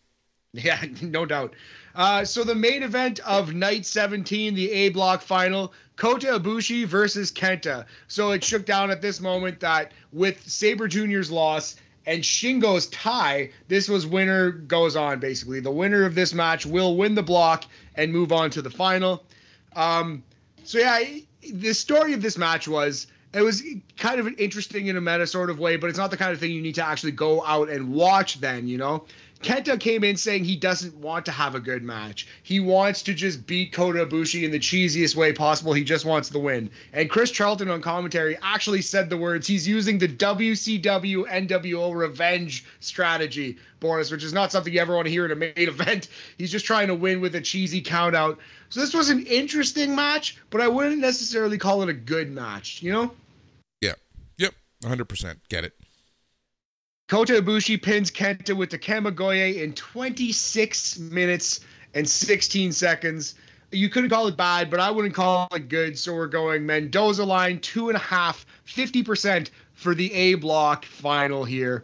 [0.53, 1.53] Yeah, no doubt.
[1.95, 7.31] Uh, so the main event of night 17, the A block final, Kota Ibushi versus
[7.31, 7.85] Kenta.
[8.07, 11.75] So it shook down at this moment that with Sabre Jr.'s loss
[12.05, 15.59] and Shingo's tie, this was winner goes on basically.
[15.59, 17.65] The winner of this match will win the block
[17.95, 19.23] and move on to the final.
[19.75, 20.23] Um,
[20.63, 21.03] so yeah,
[21.53, 23.63] the story of this match was it was
[23.97, 26.39] kind of interesting in a meta sort of way, but it's not the kind of
[26.39, 29.05] thing you need to actually go out and watch then, you know?
[29.41, 32.27] Kenta came in saying he doesn't want to have a good match.
[32.43, 35.73] He wants to just beat Kota Ibushi in the cheesiest way possible.
[35.73, 36.69] He just wants the win.
[36.93, 42.65] And Chris Charlton on commentary actually said the words he's using the WCW NWO revenge
[42.79, 46.09] strategy, Boris, which is not something you ever want to hear in a main event.
[46.37, 48.37] He's just trying to win with a cheesy count out.
[48.69, 52.81] So this was an interesting match, but I wouldn't necessarily call it a good match,
[52.81, 53.11] you know?
[53.81, 53.93] Yeah.
[54.37, 54.53] Yep.
[54.83, 55.37] 100%.
[55.49, 55.73] Get it.
[57.11, 61.59] Kota Ibushi pins Kenta with the Kamigoye in 26 minutes
[61.93, 63.35] and 16 seconds.
[63.73, 65.99] You couldn't call it bad, but I wouldn't call it good.
[65.99, 71.43] So we're going Mendoza line, two and a half, 50% for the A block final
[71.43, 71.83] here.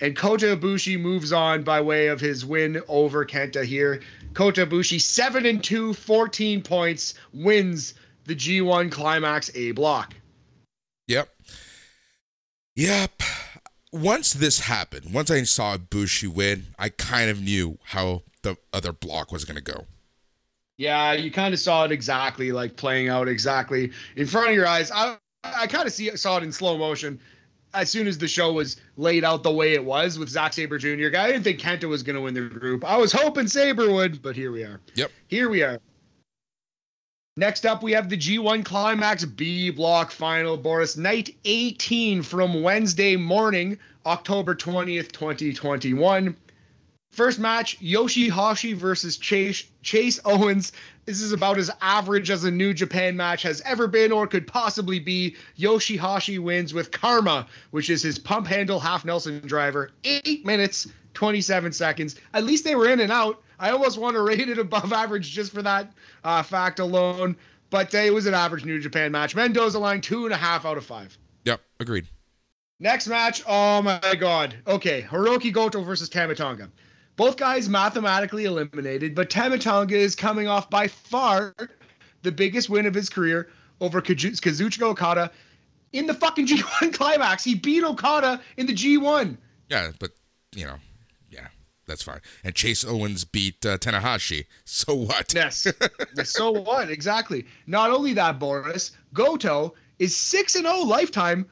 [0.00, 4.02] And Kota Ibushi moves on by way of his win over Kenta here.
[4.32, 7.94] Kota Ibushi, 7 and 2, 14 points, wins
[8.24, 10.14] the G1 Climax A block.
[11.06, 11.28] Yep.
[12.74, 13.22] Yep.
[13.94, 18.92] Once this happened, once I saw Bushi win, I kind of knew how the other
[18.92, 19.86] block was going to go.
[20.76, 24.66] Yeah, you kind of saw it exactly like playing out exactly in front of your
[24.66, 24.90] eyes.
[24.90, 27.20] I I kind of see saw it in slow motion
[27.72, 30.78] as soon as the show was laid out the way it was with Zack Sabre
[30.78, 31.16] Jr.
[31.16, 32.84] I didn't think Kenta was going to win the group.
[32.84, 34.80] I was hoping Sabre would, but here we are.
[34.96, 35.12] Yep.
[35.28, 35.80] Here we are.
[37.36, 40.96] Next up, we have the G1 Climax B Block Final, Boris.
[40.96, 43.76] Night 18 from Wednesday morning,
[44.06, 46.36] October 20th, 2021.
[47.10, 50.70] First match, Yoshihashi versus Chase, Chase Owens.
[51.06, 54.46] This is about as average as a New Japan match has ever been or could
[54.46, 55.34] possibly be.
[55.58, 59.90] Yoshihashi wins with Karma, which is his pump handle half Nelson driver.
[60.04, 62.14] Eight minutes, 27 seconds.
[62.32, 63.42] At least they were in and out.
[63.58, 65.92] I almost want to rate it above average just for that
[66.22, 67.36] uh, fact alone.
[67.70, 69.34] But uh, it was an average New Japan match.
[69.34, 71.16] Mendoza line two and a half out of five.
[71.44, 72.06] Yep, agreed.
[72.80, 74.56] Next match, oh my god.
[74.66, 76.70] Okay, Hiroki Goto versus Tama Tonga.
[77.16, 81.54] Both guys mathematically eliminated, but Tama Tonga is coming off by far
[82.22, 83.48] the biggest win of his career
[83.80, 85.30] over Kazuchika Okada
[85.92, 87.44] in the fucking G1 climax.
[87.44, 89.36] He beat Okada in the G1.
[89.68, 90.10] Yeah, but
[90.54, 90.76] you know,
[91.86, 92.20] that's fine.
[92.42, 94.46] And Chase Owens beat uh, Tanahashi.
[94.64, 95.32] So what?
[95.34, 95.66] Yes.
[96.24, 96.90] so what?
[96.90, 97.46] Exactly.
[97.66, 101.46] Not only that, Boris Goto is six and zero lifetime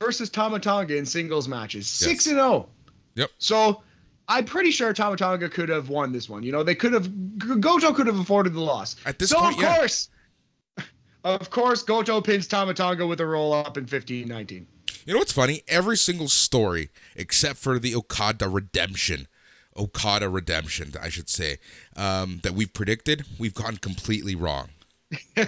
[0.00, 1.86] versus Tama Tonga in singles matches.
[1.88, 2.68] Six and zero.
[3.16, 3.30] Yep.
[3.38, 3.82] So
[4.28, 6.42] I'm pretty sure Tama Tonga could have won this one.
[6.42, 7.08] You know, they could have
[7.60, 8.96] Goto could have afforded the loss.
[9.06, 9.76] At this so point, of yeah.
[9.76, 10.08] course,
[11.24, 14.66] of course, Goto pins Tama Tonga with a roll up in 15-19.
[15.06, 15.62] You know what's funny?
[15.66, 19.26] Every single story except for the Okada redemption,
[19.78, 21.58] Okada redemption, I should say,
[21.96, 24.70] um, that we've predicted, we've gone completely wrong.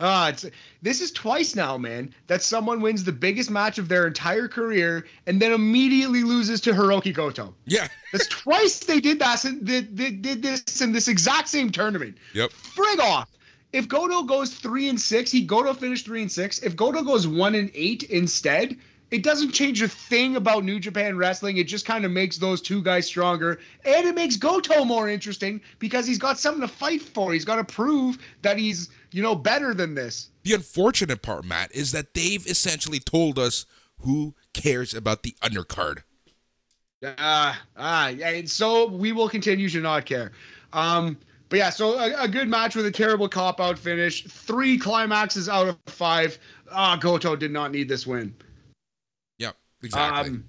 [0.00, 0.46] ah, it's,
[0.82, 5.06] this is twice now, man, that someone wins the biggest match of their entire career
[5.26, 7.54] and then immediately loses to Hirooki Goto.
[7.66, 7.86] Yeah.
[8.12, 9.44] That's twice they did that.
[9.60, 12.16] They, they did this in this exact same tournament.
[12.34, 12.50] Yep.
[12.50, 13.30] Frig off.
[13.72, 16.58] If Goto goes three and six, he Goto finished three and six.
[16.58, 18.76] If Goto goes one and eight instead,
[19.12, 21.58] it doesn't change a thing about New Japan Wrestling.
[21.58, 23.60] It just kind of makes those two guys stronger.
[23.84, 27.34] And it makes Goto more interesting because he's got something to fight for.
[27.34, 30.30] He's got to prove that he's, you know, better than this.
[30.44, 33.66] The unfortunate part, Matt, is that they've essentially told us
[34.00, 36.04] who cares about the undercard.
[37.18, 40.32] Ah, ah, and so we will continue to not care.
[40.72, 41.18] Um,
[41.50, 44.24] but yeah, so a, a good match with a terrible cop out finish.
[44.24, 46.38] Three climaxes out of five.
[46.70, 48.34] Ah, Goto did not need this win.
[49.82, 50.30] Exactly.
[50.30, 50.48] Um,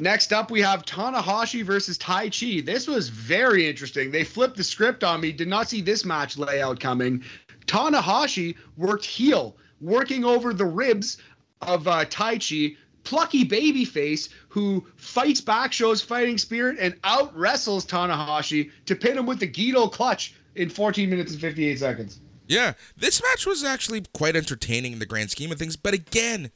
[0.00, 2.64] next up, we have Tanahashi versus Taichi.
[2.64, 4.10] This was very interesting.
[4.10, 5.32] They flipped the script on me.
[5.32, 7.22] Did not see this match layout coming.
[7.66, 11.18] Tanahashi worked heel, working over the ribs
[11.60, 12.76] of uh, Taichi.
[13.04, 19.26] Plucky babyface who fights back, shows fighting spirit, and out wrestles Tanahashi to pin him
[19.26, 22.20] with the Gedo clutch in 14 minutes and 58 seconds.
[22.46, 26.50] Yeah, this match was actually quite entertaining in the grand scheme of things, but again,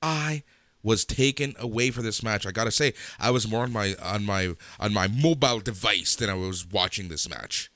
[0.00, 0.44] I
[0.82, 2.46] was taken away for this match.
[2.46, 6.30] I gotta say, I was more on my on my on my mobile device than
[6.30, 7.70] I was watching this match.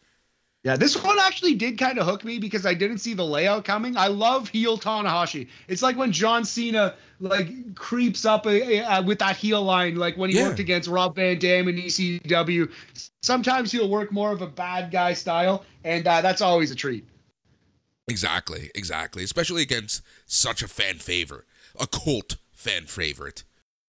[0.65, 3.65] Yeah, this one actually did kind of hook me because I didn't see the layout
[3.65, 3.97] coming.
[3.97, 5.47] I love heel Tanahashi.
[5.69, 10.17] It's like when John Cena like creeps up a, a, with that heel line, like
[10.17, 10.49] when he Yeah.
[10.49, 12.69] worked against Rob Van Dam in ECW.
[13.23, 17.05] Sometimes he'll work more of a bad guy style, and uh, that's always a treat.
[18.09, 19.23] Exactly, exactly.
[19.25, 21.45] Especially against such a fan favorite,
[21.79, 23.45] a cult fan favorite.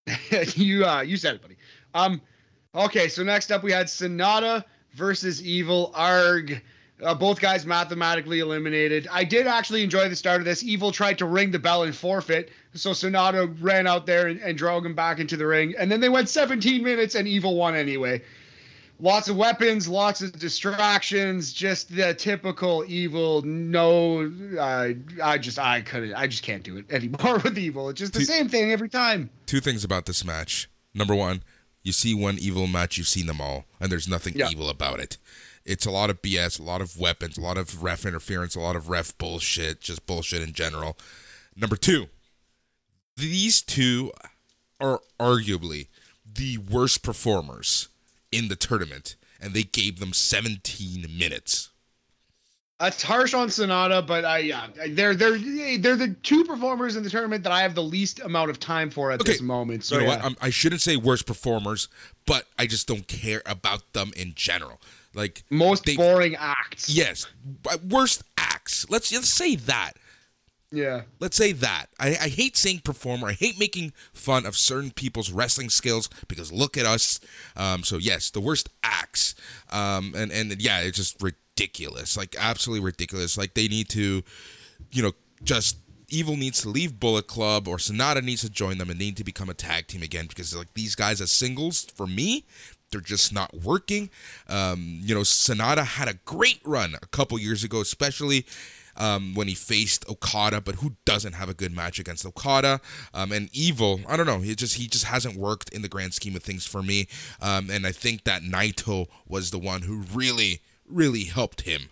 [0.56, 1.58] you uh, you said it, buddy.
[1.96, 2.22] Um,
[2.76, 4.64] okay, so next up we had Sanada
[4.94, 6.62] versus Evil Arg.
[7.04, 9.08] Uh, both guys mathematically eliminated.
[9.12, 10.64] I did actually enjoy the start of this.
[10.64, 14.58] Evil tried to ring the bell and forfeit, so Sanada ran out there and, and
[14.58, 15.76] drove him back into the ring.
[15.78, 18.24] And then they went 17 minutes, and Evil won anyway.
[19.00, 23.44] Lots of weapons, lots of distractions, just the typical Evil.
[23.44, 24.90] No, uh,
[25.24, 27.90] I just I couldn't, I just can't do it anymore with Evil.
[27.90, 29.30] It's just the Two- same thing every time.
[29.46, 30.68] Two things about this match.
[30.96, 31.44] Number one,
[31.84, 34.50] you see one evil match, you've seen them all, and there's nothing Yeah.
[34.50, 35.18] evil about it.
[35.64, 38.60] It's a lot of BS, a lot of weapons, a lot of ref interference, a
[38.60, 40.98] lot of ref bullshit, just bullshit in general.
[41.56, 42.08] Number two,
[43.16, 44.12] these two
[44.80, 45.88] are arguably
[46.26, 47.90] the worst performers
[48.32, 51.70] in the tournament, and they gave them 17 minutes.
[52.80, 55.38] Uh, That's harsh on Sanada, but I yeah, they're they're
[55.80, 58.92] they're the two performers in the tournament that I have the least amount of time
[58.92, 59.84] for at Okay, this moment.
[59.84, 60.30] So you know yeah.
[60.42, 61.88] I shouldn't say worst performers,
[62.28, 64.80] but I just don't care about them in general.
[65.16, 66.88] Like most they- boring acts.
[66.88, 67.26] Yes,
[67.90, 68.88] worst acts.
[68.92, 69.94] Let's let's say that.
[70.72, 71.04] Yeah.
[71.20, 71.88] Let's say that.
[72.00, 73.30] I, I hate saying performer.
[73.30, 77.20] I hate making fun of certain people's wrestling skills because look at us.
[77.56, 79.36] Um, so yes, the worst acts.
[79.72, 82.18] Um, and and yeah, it's just ridiculous.
[82.18, 83.38] Like absolutely ridiculous.
[83.38, 84.24] Like they need to,
[84.92, 85.14] you know,
[85.44, 85.78] just
[86.10, 89.26] Evil needs to leave Bullet Club or Sanada needs to join them and need to
[89.26, 92.46] become a tag team again because like these guys as singles for me
[92.92, 94.10] they're just not working.
[94.48, 98.46] Um, you know, Sanada had a great run a couple years ago, especially
[98.98, 102.82] um, when he faced Okada, but who doesn't have a good match against Okada?
[103.14, 104.40] Um, and Evil, I don't know.
[104.40, 107.08] He just he just hasn't worked in the grand scheme of things for me.
[107.42, 111.90] Um, and I think that Naito was the one who really really helped him.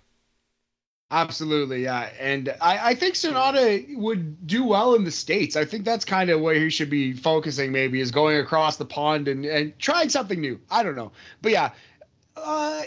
[1.12, 2.10] Absolutely, yeah.
[2.20, 5.56] And I, I think Sanada would do well in the States.
[5.56, 8.86] I think that's kind of where he should be focusing, maybe, is going across the
[8.86, 10.60] pond and, and trying something new.
[10.72, 11.12] I don't know.
[11.44, 11.70] But yeah,
[12.36, 12.82] uh,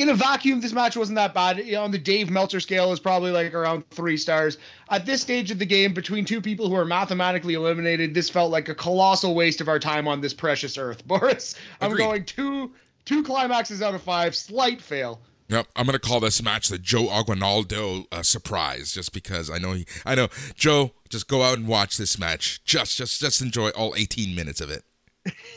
[0.00, 1.58] in a vacuum, this match wasn't that bad.
[1.58, 4.56] You know, on the Dave Meltzer scale, is probably like around three stars.
[4.88, 8.50] At this stage of the game, between two people who are mathematically eliminated, this felt
[8.50, 11.06] like a colossal waste of our time on this precious earth.
[11.06, 12.04] Boris, I'm Agreed.
[12.04, 12.72] going two
[13.04, 14.34] two climaxes out of five.
[14.34, 15.20] Slight fail.
[15.48, 19.72] Yep, I'm gonna call this match the Joe Aguinaldo uh, surprise, just because I know
[19.72, 20.92] he, I know Joe.
[21.10, 22.62] Just go out and watch this match.
[22.64, 24.84] Just, just, just enjoy all 18 minutes of it.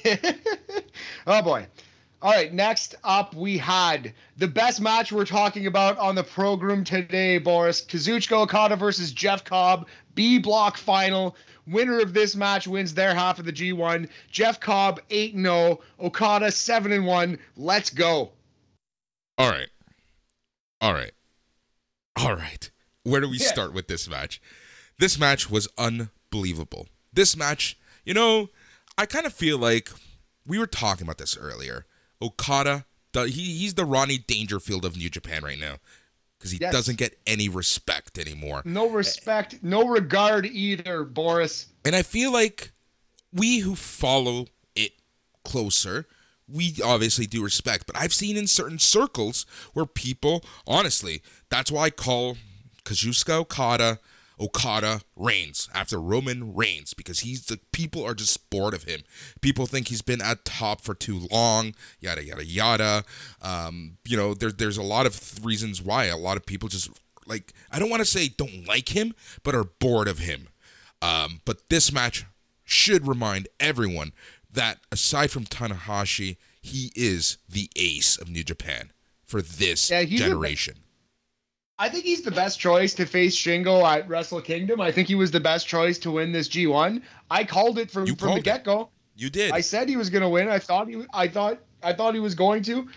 [1.27, 1.67] oh boy.
[2.23, 6.85] All right, next up we had the best match we're talking about on the program
[6.85, 7.81] today, Boris.
[7.83, 11.35] Kazuchika Okada versus Jeff Cobb, B block final.
[11.67, 14.07] Winner of this match wins their half of the G1.
[14.31, 17.37] Jeff Cobb 8 0, Okada 7 1.
[17.57, 18.31] Let's go.
[19.37, 19.69] All right,
[20.79, 21.11] all right,
[22.15, 22.71] all right.
[23.03, 23.47] Where do we Yeah.
[23.47, 24.41] start with this match?
[24.97, 26.87] This match was unbelievable.
[27.11, 28.49] This match, you know,
[28.97, 29.89] I kind of feel like
[30.47, 31.85] we were talking about this earlier.
[32.23, 35.75] Okada, he, he's the Rodney Dangerfield of New Japan right now
[36.39, 36.73] because he Yes.
[36.73, 38.61] doesn't get any respect anymore.
[38.65, 41.67] No respect, no regard either, Boris.
[41.85, 42.71] And I feel like
[43.33, 44.93] we who follow it
[45.43, 46.07] closer,
[46.47, 47.85] we obviously do respect.
[47.87, 52.37] But I've seen in certain circles where people, honestly, that's why I call
[52.83, 53.99] Kazuchika Okada
[54.43, 59.01] Okada Reigns after Roman Reigns because he's the people are just bored of him.
[59.41, 63.03] People think he's been at top for too long, yada yada yada.
[63.41, 66.89] Um, you know, there, there's a lot of reasons why a lot of people just
[67.25, 69.13] like I don't want to say don't like him,
[69.43, 70.49] but are bored of him.
[71.01, 72.25] Um, but this match
[72.65, 74.11] should remind everyone
[74.51, 78.91] that aside from Tanahashi, he is the ace of New Japan
[79.25, 80.82] for this Yeah, he's a- generation.
[81.79, 84.79] I think he's the best choice to face Shingo at Wrestle Kingdom.
[84.79, 87.01] I think he was the best choice to win this G1.
[87.31, 88.89] I called it from, You from the get go.
[89.15, 89.51] you did.
[89.51, 90.49] I said he was going to win.
[90.49, 91.03] I thought he.
[91.13, 91.59] I thought.
[91.81, 92.87] I thought he was going to,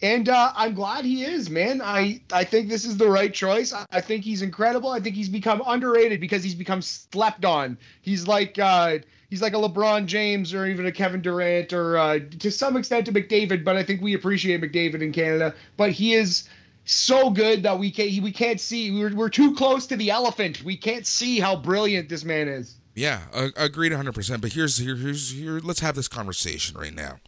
[0.00, 1.82] and uh, I'm glad he is, man.
[1.82, 3.74] I I think this is the right choice.
[3.74, 4.88] I, I think he's incredible.
[4.88, 7.76] I think he's become underrated because he's become slept on.
[8.02, 8.58] He's like.
[8.58, 8.98] Uh,
[9.30, 13.08] He's like a LeBron James or even a Kevin Durant or uh, to some extent
[13.08, 15.54] a McDavid, but I think we appreciate McDavid in Canada.
[15.78, 16.50] But he is
[16.84, 20.62] so good that we can't we can't see we're, we're too close to the elephant.
[20.64, 22.76] We can't see how brilliant this man is.
[22.94, 24.40] Yeah, uh, agreed 100%.
[24.40, 25.60] But here's here, here's here.
[25.60, 27.20] Let's have this conversation right now.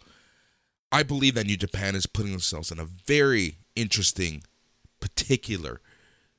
[0.93, 4.43] I believe that New Japan is putting themselves in a very interesting,
[5.01, 5.81] particular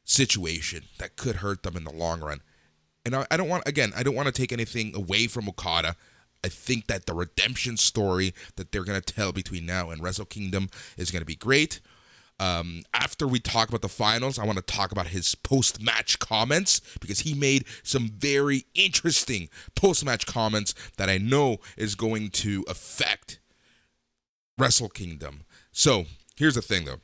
[0.03, 2.41] situation that could hurt them in the long run.
[3.03, 3.91] And I, I don't want again.
[3.95, 5.95] I don't want to take anything away from Okada.
[6.43, 10.69] I think that the redemption story that they're gonna tell between now and Wrestle Kingdom
[10.97, 11.79] is gonna be great.
[12.39, 16.19] Um, after we talk about the finals, I want to talk about his post match
[16.19, 22.29] comments because he made some very interesting post match comments that I know is going
[22.31, 23.39] to affect
[24.57, 25.43] Wrestle Kingdom.
[25.71, 26.05] So
[26.35, 26.99] here's the thing though.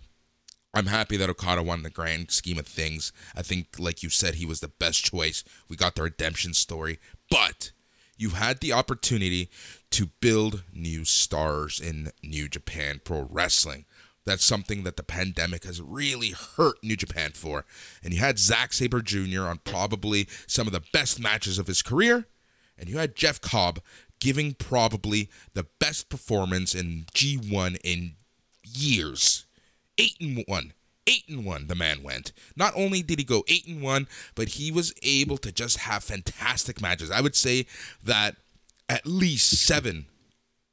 [0.73, 3.11] I'm happy that Okada won the grand scheme of things.
[3.35, 5.43] I think, like you said, he was the best choice.
[5.67, 6.97] We got the redemption story.
[7.29, 7.71] But
[8.17, 9.49] you had the opportunity
[9.91, 13.85] to build new stars in New Japan Pro Wrestling.
[14.25, 17.65] That's something that the pandemic has really hurt New Japan for.
[18.03, 19.43] And you had Zack Sabre Jr.
[19.43, 22.27] on probably some of the best matches of his career.
[22.77, 23.79] And you had Jeff Cobb
[24.19, 28.13] giving probably the best performance in G1 in
[28.63, 29.45] years.
[29.97, 30.73] Eight and one.
[31.07, 32.31] Eight and one, the man went.
[32.55, 36.03] Not only did he go eight and one, but he was able to just have
[36.03, 37.09] fantastic matches.
[37.09, 37.65] I would say
[38.03, 38.35] that
[38.87, 40.05] at least seven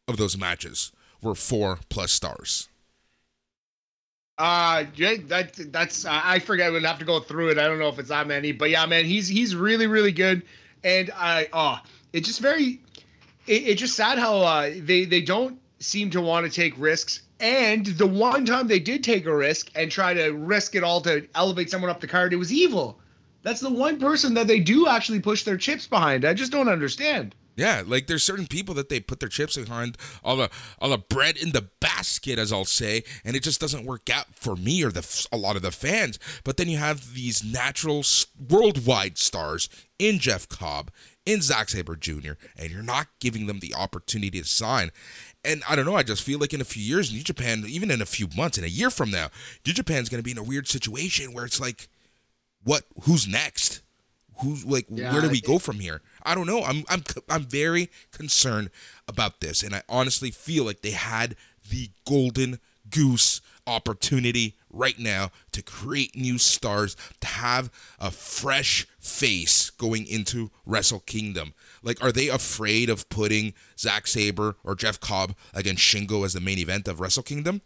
[0.07, 2.69] of those matches were four plus stars.
[4.39, 6.73] Uh, yeah, that that's I I forget.
[6.73, 7.59] We'd have to go through it.
[7.59, 10.43] I don't know if it's that many, but yeah, man, he's he's really really good,
[10.85, 11.81] and I oh,
[12.13, 12.81] it's just very,
[13.49, 17.23] it, it's just sad how uh they they don't seem to want to take risks.
[17.41, 21.01] And the one time they did take a risk and try to risk it all
[21.03, 22.99] to elevate someone up the card, it was evil.
[23.43, 26.25] That's the one person that they do actually push their chips behind.
[26.25, 27.35] I just don't understand.
[27.59, 30.49] Yeah, like there's certain people that they put their chips behind, all the
[30.79, 34.27] all the bread in the basket, as I'll say, and it just doesn't work out
[34.37, 36.21] for me or the a lot of the fans.
[36.45, 38.05] But then you have these natural
[38.49, 39.69] worldwide stars
[39.99, 40.93] in Jeff Cobb,
[41.27, 44.93] in Zack Sabre Jr., and you're not giving them the opportunity to sign.
[45.45, 47.91] And I don't know, I just feel like in a few years, New Japan, even
[47.91, 49.31] in a few months, in a year from now,
[49.67, 51.89] New Japan's going to be in a weird situation where it's like,
[52.63, 52.85] what?
[53.03, 53.83] Who's next?
[54.41, 56.01] Who's like, yeah, where do we go from here?
[56.29, 56.63] I don't know.
[56.63, 58.71] I'm I'm I'm very concerned
[59.09, 61.37] about this, and I honestly feel like they had
[61.71, 62.59] the golden
[62.91, 70.51] goose opportunity right now to create new stars, to have a fresh face going into
[70.67, 71.55] Wrestle Kingdom.
[71.83, 76.41] Like, are they afraid of putting Zack Sabre or Jeff Cobb against Shingo as the
[76.41, 77.63] main event of Wrestle Kingdom?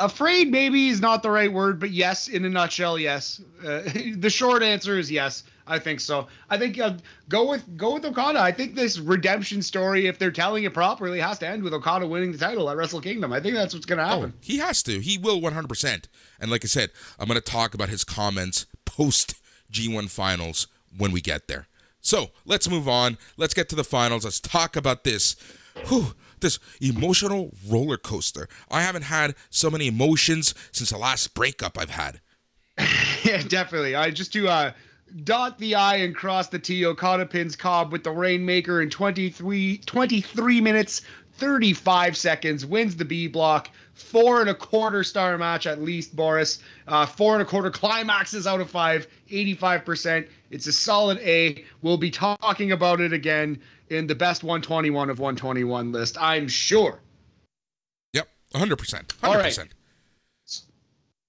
[0.00, 3.40] Afraid maybe is not the right word, but yes, in a nutshell, yes.
[3.64, 3.82] Uh,
[4.16, 5.44] the short answer is yes.
[5.66, 6.26] I think so.
[6.50, 6.94] I think uh,
[7.28, 8.40] go with go with Okada.
[8.40, 12.08] I think this redemption story, if they're telling it properly, has to end with Okada
[12.08, 13.32] winning the title at Wrestle Kingdom.
[13.32, 14.32] I think that's what's going to happen.
[14.34, 14.98] Oh, he has to.
[14.98, 16.04] He will 100%.
[16.40, 16.90] And like I said,
[17.20, 19.34] I'm going to talk about his comments post
[19.72, 20.66] G1 finals
[20.96, 21.68] when we get there.
[22.00, 23.16] So let's move on.
[23.36, 24.24] Let's get to the finals.
[24.24, 25.36] Let's talk about this.
[25.86, 28.48] Whew, this emotional roller coaster.
[28.70, 32.20] I haven't had so many emotions since the last breakup I've had.
[33.24, 33.94] yeah, definitely.
[33.94, 34.72] I just to uh,
[35.24, 36.86] dot the I and cross the T.
[36.86, 41.02] Okada pins Cobb with the Rainmaker in 23, 23 minutes,
[41.34, 43.70] 35 seconds, wins the B block.
[43.94, 46.60] Four and a quarter star match at least, Boris.
[46.88, 50.26] Uh, four and a quarter climaxes out of five, 85%.
[50.50, 51.64] It's a solid A.
[51.82, 53.60] We'll be talking about it again
[53.90, 57.00] in the best 121 of 121 list, I'm sure.
[58.14, 58.76] Yep, 100%.
[58.76, 59.12] 100%.
[59.24, 59.58] All right.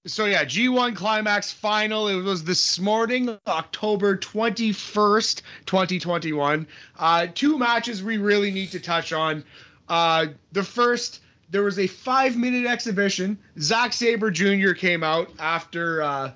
[0.08, 2.08] So yeah, G1 Climax final.
[2.08, 6.68] It was this morning, October 21st, 2021.
[6.98, 9.44] Uh, two matches we really need to touch on.
[9.90, 11.22] Uh, the first,
[11.52, 13.38] there was a five-minute exhibition.
[13.60, 14.72] Zack Sabre Jr.
[14.72, 16.32] came out after uh,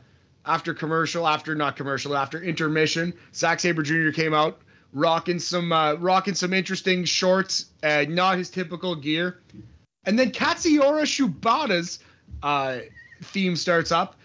[0.45, 3.13] after commercial, after not commercial, after intermission.
[3.33, 4.11] Zack Sabre Jr.
[4.11, 4.61] came out
[4.95, 9.41] rocking some uh, rocking some interesting shorts, uh, not his typical gear.
[10.05, 11.99] And then Katsuyori Shibata's
[12.41, 12.79] uh,
[13.21, 14.15] theme starts up.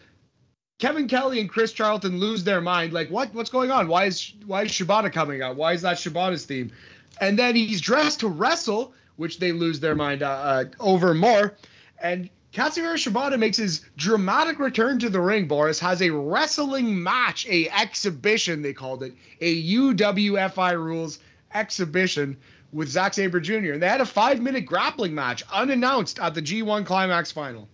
[0.79, 2.95] Kevin Kelly and Chris Charlton lose their mind.
[2.95, 3.35] Like, what?
[3.35, 3.89] What's going on?
[3.89, 5.57] Why is why is Shibata coming out?
[5.57, 6.73] Why is that Shibata's theme?
[7.21, 11.57] And then he's dressed to wrestle, which they lose their mind uh, uh, over more.
[12.03, 15.47] And Katsuyori Shibata makes his dramatic return to the ring.
[15.47, 21.21] Boris has a wrestling match, a exhibition they called it, a UWFI rules
[21.55, 22.37] exhibition
[22.73, 23.73] with Zack Sabre Jr.
[23.73, 27.69] And they had a five minute grappling match unannounced at the G1 Climax final.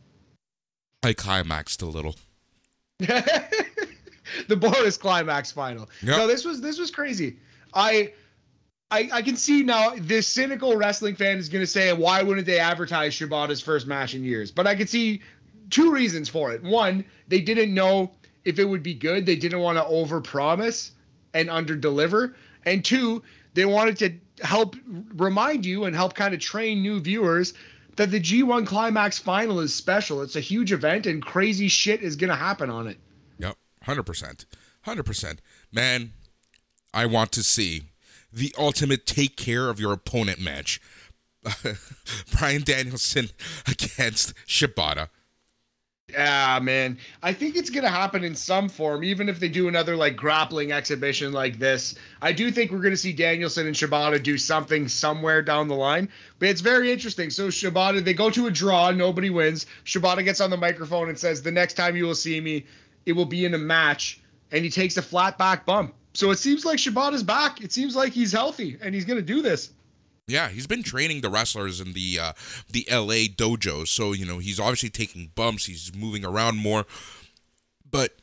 [1.03, 2.17] I climaxed a little.
[2.99, 5.89] the Boris climax final.
[6.03, 6.17] Yep.
[6.17, 7.37] No, this was this was crazy.
[7.75, 8.13] I
[8.91, 12.47] I, I can see now this cynical wrestling fan is going to say, why wouldn't
[12.47, 14.53] they advertise Shibata's first match in years?
[14.53, 15.23] But I can see
[15.71, 16.63] two reasons for it.
[16.63, 18.13] One, they didn't know
[18.45, 19.27] if it would be good.
[19.27, 20.93] They didn't want to overpromise
[21.35, 22.35] and underdeliver.
[22.65, 23.23] And two,
[23.55, 24.77] they wanted to help
[25.17, 27.55] remind you and help kind of train new viewers
[27.97, 30.23] that the G1 Climax final is special.
[30.23, 32.99] It's a huge event and crazy shit is going to happen on it.
[33.39, 34.45] Yep, 100%.
[34.87, 35.39] 100%.
[35.73, 36.13] Man,
[36.95, 37.85] I want to see
[38.37, 40.81] the ultimate take care of your opponent match.
[42.39, 43.31] Bryan Danielson
[43.67, 45.09] against Shibata.
[46.13, 46.99] Yeah, man.
[47.23, 50.71] I think it's gonna happen in some form, even if they do another like grappling
[50.71, 51.97] exhibition like this.
[52.23, 56.09] I do think we're gonna see Danielson and Shibata do something somewhere down the line.
[56.39, 57.31] But it's very interesting.
[57.31, 59.67] So Shibata, they go to a draw, nobody wins.
[59.85, 62.67] Shibata gets on the microphone and says, "The next time you will see me,
[63.07, 64.21] it will be in a match,"
[64.53, 65.95] and he takes a flat back bump.
[66.17, 67.63] So it seems like Shibata's back.
[67.63, 69.71] It seems like he's healthy and he's gonna do this.
[70.27, 72.33] Yeah, he's been training the wrestlers in the uh,
[72.71, 75.67] the LA dojo, so you know he's obviously taking bumps.
[75.67, 76.87] He's moving around more,
[77.89, 78.17] but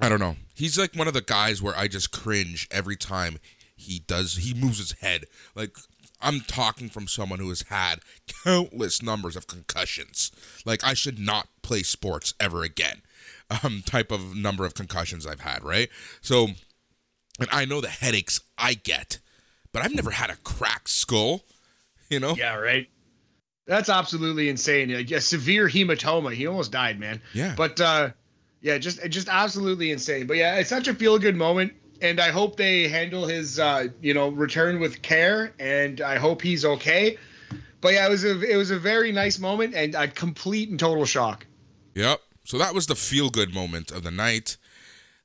[0.00, 0.36] I don't know.
[0.54, 3.38] He's like one of the guys where I just cringe every time
[3.76, 4.36] he does.
[4.36, 5.26] He moves his head.
[5.54, 5.76] Like
[6.20, 8.00] I'm talking from someone who has had
[8.44, 10.32] countless numbers of concussions.
[10.64, 13.02] Like I should not play sports ever again.
[13.62, 15.88] Um, type of number of concussions I've had, right?
[16.20, 16.48] So,
[17.38, 19.18] and I know the headaches I get
[19.76, 21.42] but I've never had a cracked skull.
[22.08, 22.34] You know?
[22.34, 22.88] Yeah, right.
[23.66, 24.90] That's absolutely insane.
[24.90, 26.32] A, severe hematoma.
[26.32, 27.20] He almost died, man.
[27.34, 27.52] Yeah.
[27.54, 28.10] But uh,
[28.62, 30.26] yeah, just just absolutely insane.
[30.26, 33.88] But yeah, it's such a feel good moment, and I hope they handle his uh,
[34.00, 37.18] you know return with care, and I hope he's okay.
[37.82, 40.80] But yeah, it was a it was a very nice moment, and a complete and
[40.80, 41.44] total shock.
[41.96, 42.20] Yep.
[42.44, 44.56] So that was the feel good moment of the night.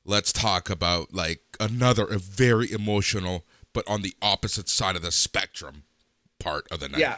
[0.03, 5.11] Let's talk about like another a very emotional but on the opposite side of the
[5.11, 5.83] spectrum
[6.39, 6.99] part of the night.
[6.99, 7.17] Yeah.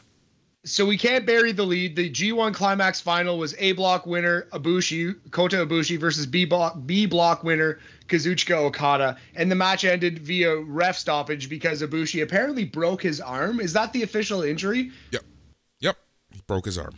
[0.66, 1.98] So we can't bury the lead.
[1.98, 7.06] The G1 Climax final was A block winner Ibushi Kota Ibushi versus B block B
[7.06, 13.04] block winner Kazuchika Okada, and the match ended via ref stoppage because Ibushi apparently broke
[13.04, 13.60] his arm.
[13.60, 14.92] Is that the official injury?
[15.12, 15.24] Yep.
[15.82, 15.98] Yep.
[16.32, 16.96] He broke his arm.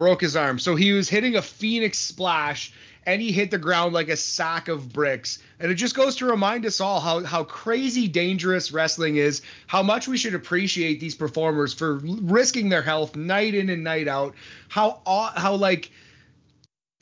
[0.00, 0.58] Broke his arm.
[0.58, 2.72] So he was hitting a Phoenix splash
[3.06, 5.38] and he hit the ground like a sack of bricks.
[5.60, 9.82] And it just goes to remind us all how how crazy dangerous wrestling is, how
[9.82, 14.34] much we should appreciate these performers for risking their health night in and night out.
[14.68, 15.00] How
[15.36, 15.90] how like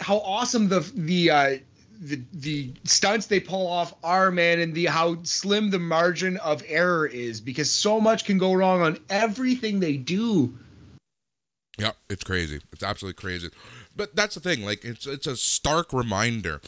[0.00, 1.56] how awesome the the uh
[2.00, 6.62] the the stunts they pull off are man and the how slim the margin of
[6.66, 10.58] error is because so much can go wrong on everything they do.
[11.78, 12.60] Yeah, it's crazy.
[12.72, 13.50] It's absolutely crazy.
[13.96, 14.64] But that's the thing.
[14.64, 16.60] Like it's it's a stark reminder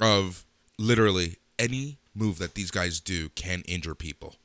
[0.00, 0.44] of
[0.78, 4.36] literally any move that these guys do can injure people.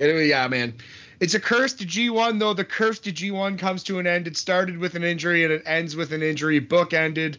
[0.00, 0.74] Anyway, yeah, man.
[1.20, 2.54] It's a curse to G1, though.
[2.54, 4.26] The curse to G1 comes to an end.
[4.26, 6.58] It started with an injury and it ends with an injury.
[6.58, 7.38] Book ended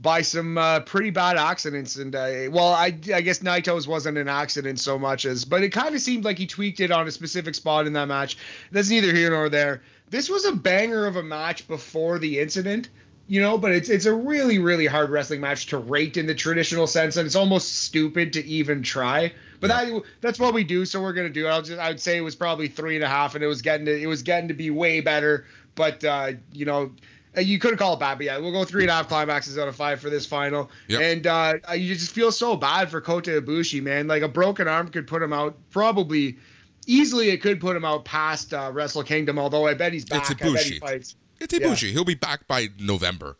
[0.00, 1.96] by some uh, pretty bad accidents.
[1.96, 5.70] And uh, well, I, I guess Naito's wasn't an accident so much as, but it
[5.70, 8.36] kind of seemed like he tweaked it on a specific spot in that match.
[8.70, 9.80] That's neither here nor there.
[10.10, 12.90] This was a banger of a match before the incident
[13.26, 16.34] you know but it's it's a really really hard wrestling match to rate in the
[16.34, 19.84] traditional sense and it's almost stupid to even try but yeah.
[19.84, 22.16] that that's what we do so we're gonna do it i'll just i would say
[22.16, 24.48] it was probably three and a half and it was getting to it was getting
[24.48, 26.90] to be way better but uh you know
[27.36, 29.58] uh, you couldn't call it bad, but yeah, we'll go three and a half climaxes
[29.58, 30.70] out of five for this final.
[30.88, 31.00] Yep.
[31.00, 34.06] And uh, you just feel so bad for Kota Ibushi, man.
[34.06, 36.38] Like a broken arm could put him out probably
[36.86, 37.30] easily.
[37.30, 40.30] It could put him out past uh, Wrestle Kingdom, although I bet he's back.
[40.30, 40.50] It's Ibushi.
[40.50, 41.16] I bet he fights.
[41.44, 41.88] It's Ibushi.
[41.88, 41.92] Yeah.
[41.92, 43.36] He'll be back by November.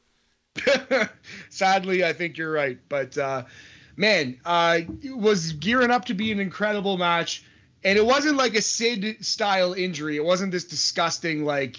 [1.50, 2.78] Sadly, I think you're right.
[2.88, 3.44] But uh,
[3.96, 4.80] man, uh,
[5.16, 7.44] was gearing up to be an incredible match,
[7.82, 10.16] and it wasn't like a Sid style injury.
[10.16, 11.78] It wasn't this disgusting like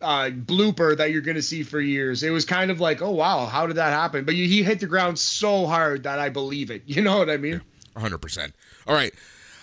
[0.00, 2.22] uh, blooper that you're going to see for years.
[2.22, 4.24] It was kind of like, oh wow, how did that happen?
[4.24, 6.82] But you, he hit the ground so hard that I believe it.
[6.94, 7.62] You know what I mean?
[7.96, 8.54] Hundred percent.
[8.86, 9.14] All right.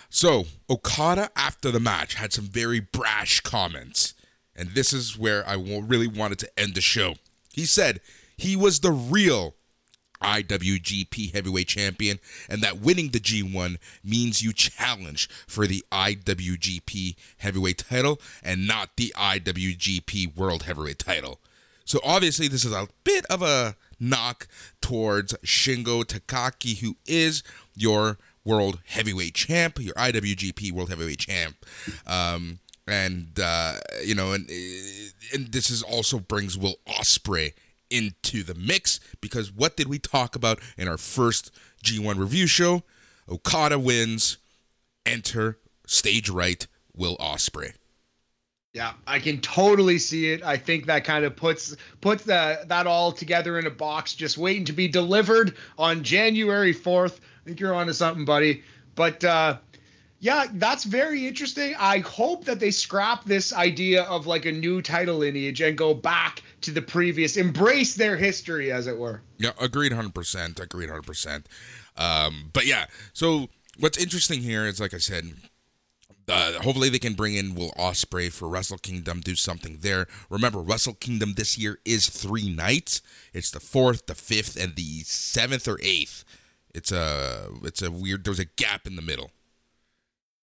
[0.10, 4.16] So Okada after the match had some very brash comments,
[4.56, 7.16] and this is where I really wanted to end the show.
[7.54, 8.02] He said
[8.38, 9.56] he was the real
[10.22, 12.20] IWGP Heavyweight Champion,
[12.50, 18.92] and that winning the G1 means you challenge for the IWGP Heavyweight title and not
[18.98, 21.40] the IWGP World Heavyweight title.
[21.86, 24.48] So obviously, this is a bit of a knock
[24.80, 27.44] towards Shingo Takagi, who is
[27.76, 31.66] your World Heavyweight Champ, your IWGP World Heavyweight Champ.
[32.08, 32.60] Um,
[32.92, 34.50] and uh, you know, and
[35.34, 37.54] and this is also brings Will Ospreay
[37.90, 41.52] into the mix because what did we talk about in our first
[41.84, 42.84] G1 review show?
[43.30, 44.38] Okada wins,
[45.06, 45.58] enter
[45.88, 47.74] stage right Will Ospreay.
[48.74, 50.44] Yeah, I can totally see it.
[50.44, 54.38] I think that kind of puts puts that that all together in a box, just
[54.38, 57.22] waiting to be delivered on January fourth.
[57.42, 58.64] I think you're onto something, buddy.
[58.96, 59.58] But uh,
[60.22, 61.74] yeah, that's very interesting.
[61.80, 65.96] I hope that they scrap this idea of like a new title lineage and go
[65.96, 69.24] back to the previous, embrace their history, as it were.
[69.40, 70.60] Yeah, agreed 100%.
[70.60, 71.46] Agreed 100%.
[71.98, 73.48] Um, but yeah, so
[73.80, 75.34] what's interesting here is, like I said,
[76.30, 80.06] uh, hopefully they can bring in Will Ospreay for Wrestle Kingdom, do something there.
[80.30, 83.02] Remember, Wrestle Kingdom this year is three nights.
[83.34, 86.24] It's the fourth, the fifth, and the seventh or eighth.
[86.76, 88.24] It's a it's a weird.
[88.24, 89.32] There's a gap in the middle.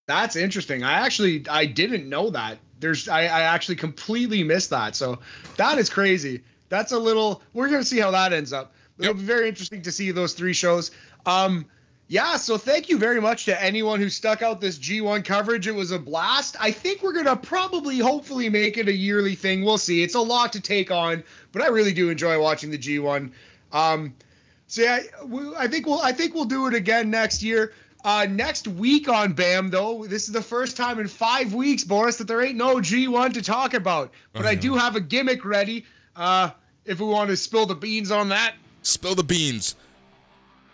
[0.08, 0.82] That's interesting.
[0.82, 2.58] I actually I didn't know that.
[2.80, 4.96] There's I, I actually completely missed that.
[4.96, 5.18] So
[5.56, 6.42] that is crazy.
[6.70, 8.72] That's a little we're gonna see how that ends up.
[8.98, 9.16] It'll yep.
[9.16, 10.92] be very interesting to see those three shows.
[11.26, 11.66] Um
[12.10, 15.66] yeah, so thank you very much to anyone who stuck out this G1 coverage.
[15.66, 16.56] It was a blast.
[16.58, 19.62] I think we're gonna probably, hopefully, make it a yearly thing.
[19.62, 20.02] We'll see.
[20.02, 21.22] It's a lot to take on,
[21.52, 23.30] but I really do enjoy watching the G1.
[23.72, 24.14] Um,
[24.68, 27.74] so yeah, we, I think we'll, I think we'll do it again next year.
[28.04, 32.16] Uh, next week on BAM, though, this is the first time in five weeks, Boris,
[32.18, 34.12] that there ain't no G1 to talk about.
[34.32, 35.84] But I do have a gimmick ready.
[36.14, 36.50] Uh,
[36.84, 39.76] if we want to spill the beans on that, spill the beans.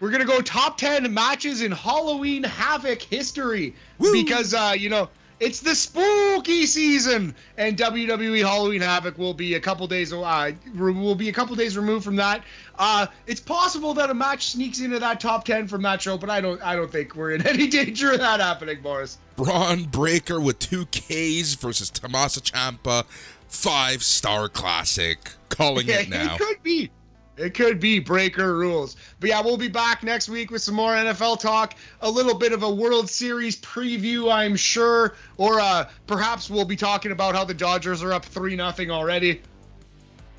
[0.00, 4.12] We're gonna go top ten matches in Halloween Havoc history Woo!
[4.12, 5.08] because uh, you know
[5.40, 10.12] it's the spooky season, and WWE Halloween Havoc will be a couple days.
[10.12, 12.42] Uh, will be a couple days removed from that.
[12.78, 16.30] Uh, it's possible that a match sneaks into that top ten from that show, but
[16.30, 16.62] I don't.
[16.62, 19.18] I don't think we're in any danger of that happening, Boris.
[19.36, 23.04] Bron Breakker with two Ks versus Tommaso Ciampa,
[23.48, 25.32] five star classic.
[25.48, 26.34] Calling yeah, it now.
[26.34, 26.90] It could be.
[27.36, 28.96] It could be breaker rules.
[29.18, 32.52] But yeah, we'll be back next week with some more NFL talk, a little bit
[32.52, 37.44] of a World Series preview, I'm sure, or uh, perhaps we'll be talking about how
[37.44, 39.40] the Dodgers are up 3 nothing already.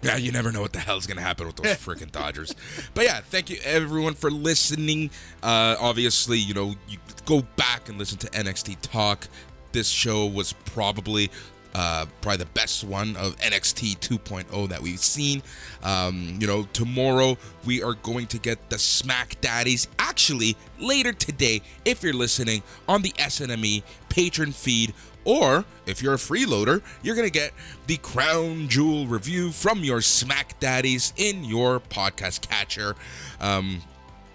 [0.01, 2.53] Yeah, you never know what the hell's gonna happen with those freaking Dodgers.
[2.93, 5.09] But yeah, thank you everyone for listening.
[5.41, 9.27] Uh, obviously, you know, you go back and listen to NXT Talk.
[9.71, 11.31] This show was probably
[11.75, 15.43] uh, probably the best one of NXT 2.0 that we've seen.
[15.83, 19.89] Um, you know, tomorrow we are going to get the Smack Daddies.
[19.99, 24.93] Actually, later today, if you're listening on the SNME patron feed,
[25.25, 27.51] or if you're a freeloader, you're going to get
[27.87, 32.95] the Crown Jewel review from your Smack Daddies in your podcast catcher.
[33.41, 33.81] Um,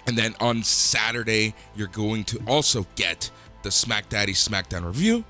[0.07, 3.31] and then on Saturday, you're going to also get
[3.63, 5.25] the Smack Daddy SmackDown review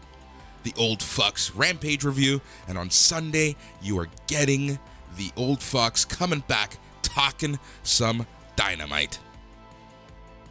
[0.63, 4.79] the Old Fucks Rampage review, and on Sunday, you are getting
[5.17, 8.27] the Old Fucks coming back talking some
[8.57, 9.19] dynamite.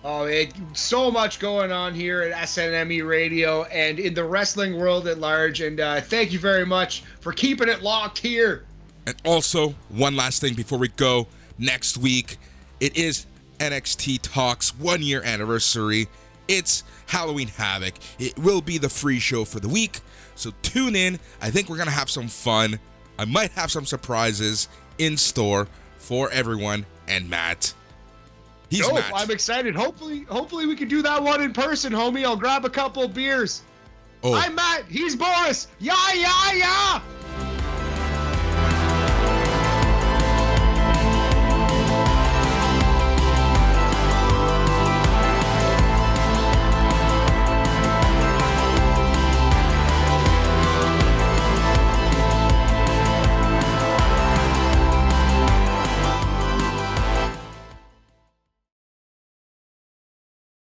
[0.03, 5.07] Oh, it, so much going on here at SNME Radio and in the wrestling world
[5.07, 5.59] at large.
[5.59, 8.65] And uh, thank you very much for keeping it locked here.
[9.05, 11.27] And also, one last thing before we go.
[11.57, 12.37] Next week,
[12.79, 13.25] it is
[13.59, 16.07] NXT Talks one year anniversary.
[16.49, 17.93] It's Halloween Havoc.
[18.17, 19.99] It will be the free show for the week.
[20.33, 21.19] So tune in.
[21.41, 22.79] I think we're going to have some fun.
[23.19, 24.67] I might have some surprises
[24.97, 25.67] in store
[25.97, 27.73] for everyone and Matt.
[28.69, 28.95] He's Dope.
[28.95, 29.11] Matt.
[29.13, 29.75] I'm excited.
[29.75, 32.25] Hopefully, hopefully we can do that one in person, homie.
[32.25, 33.61] I'll grab a couple beers.
[34.23, 34.33] Oh.
[34.33, 34.85] I'm Matt.
[34.89, 35.67] He's Boris.
[35.79, 37.01] Yeah, yeah, yeah.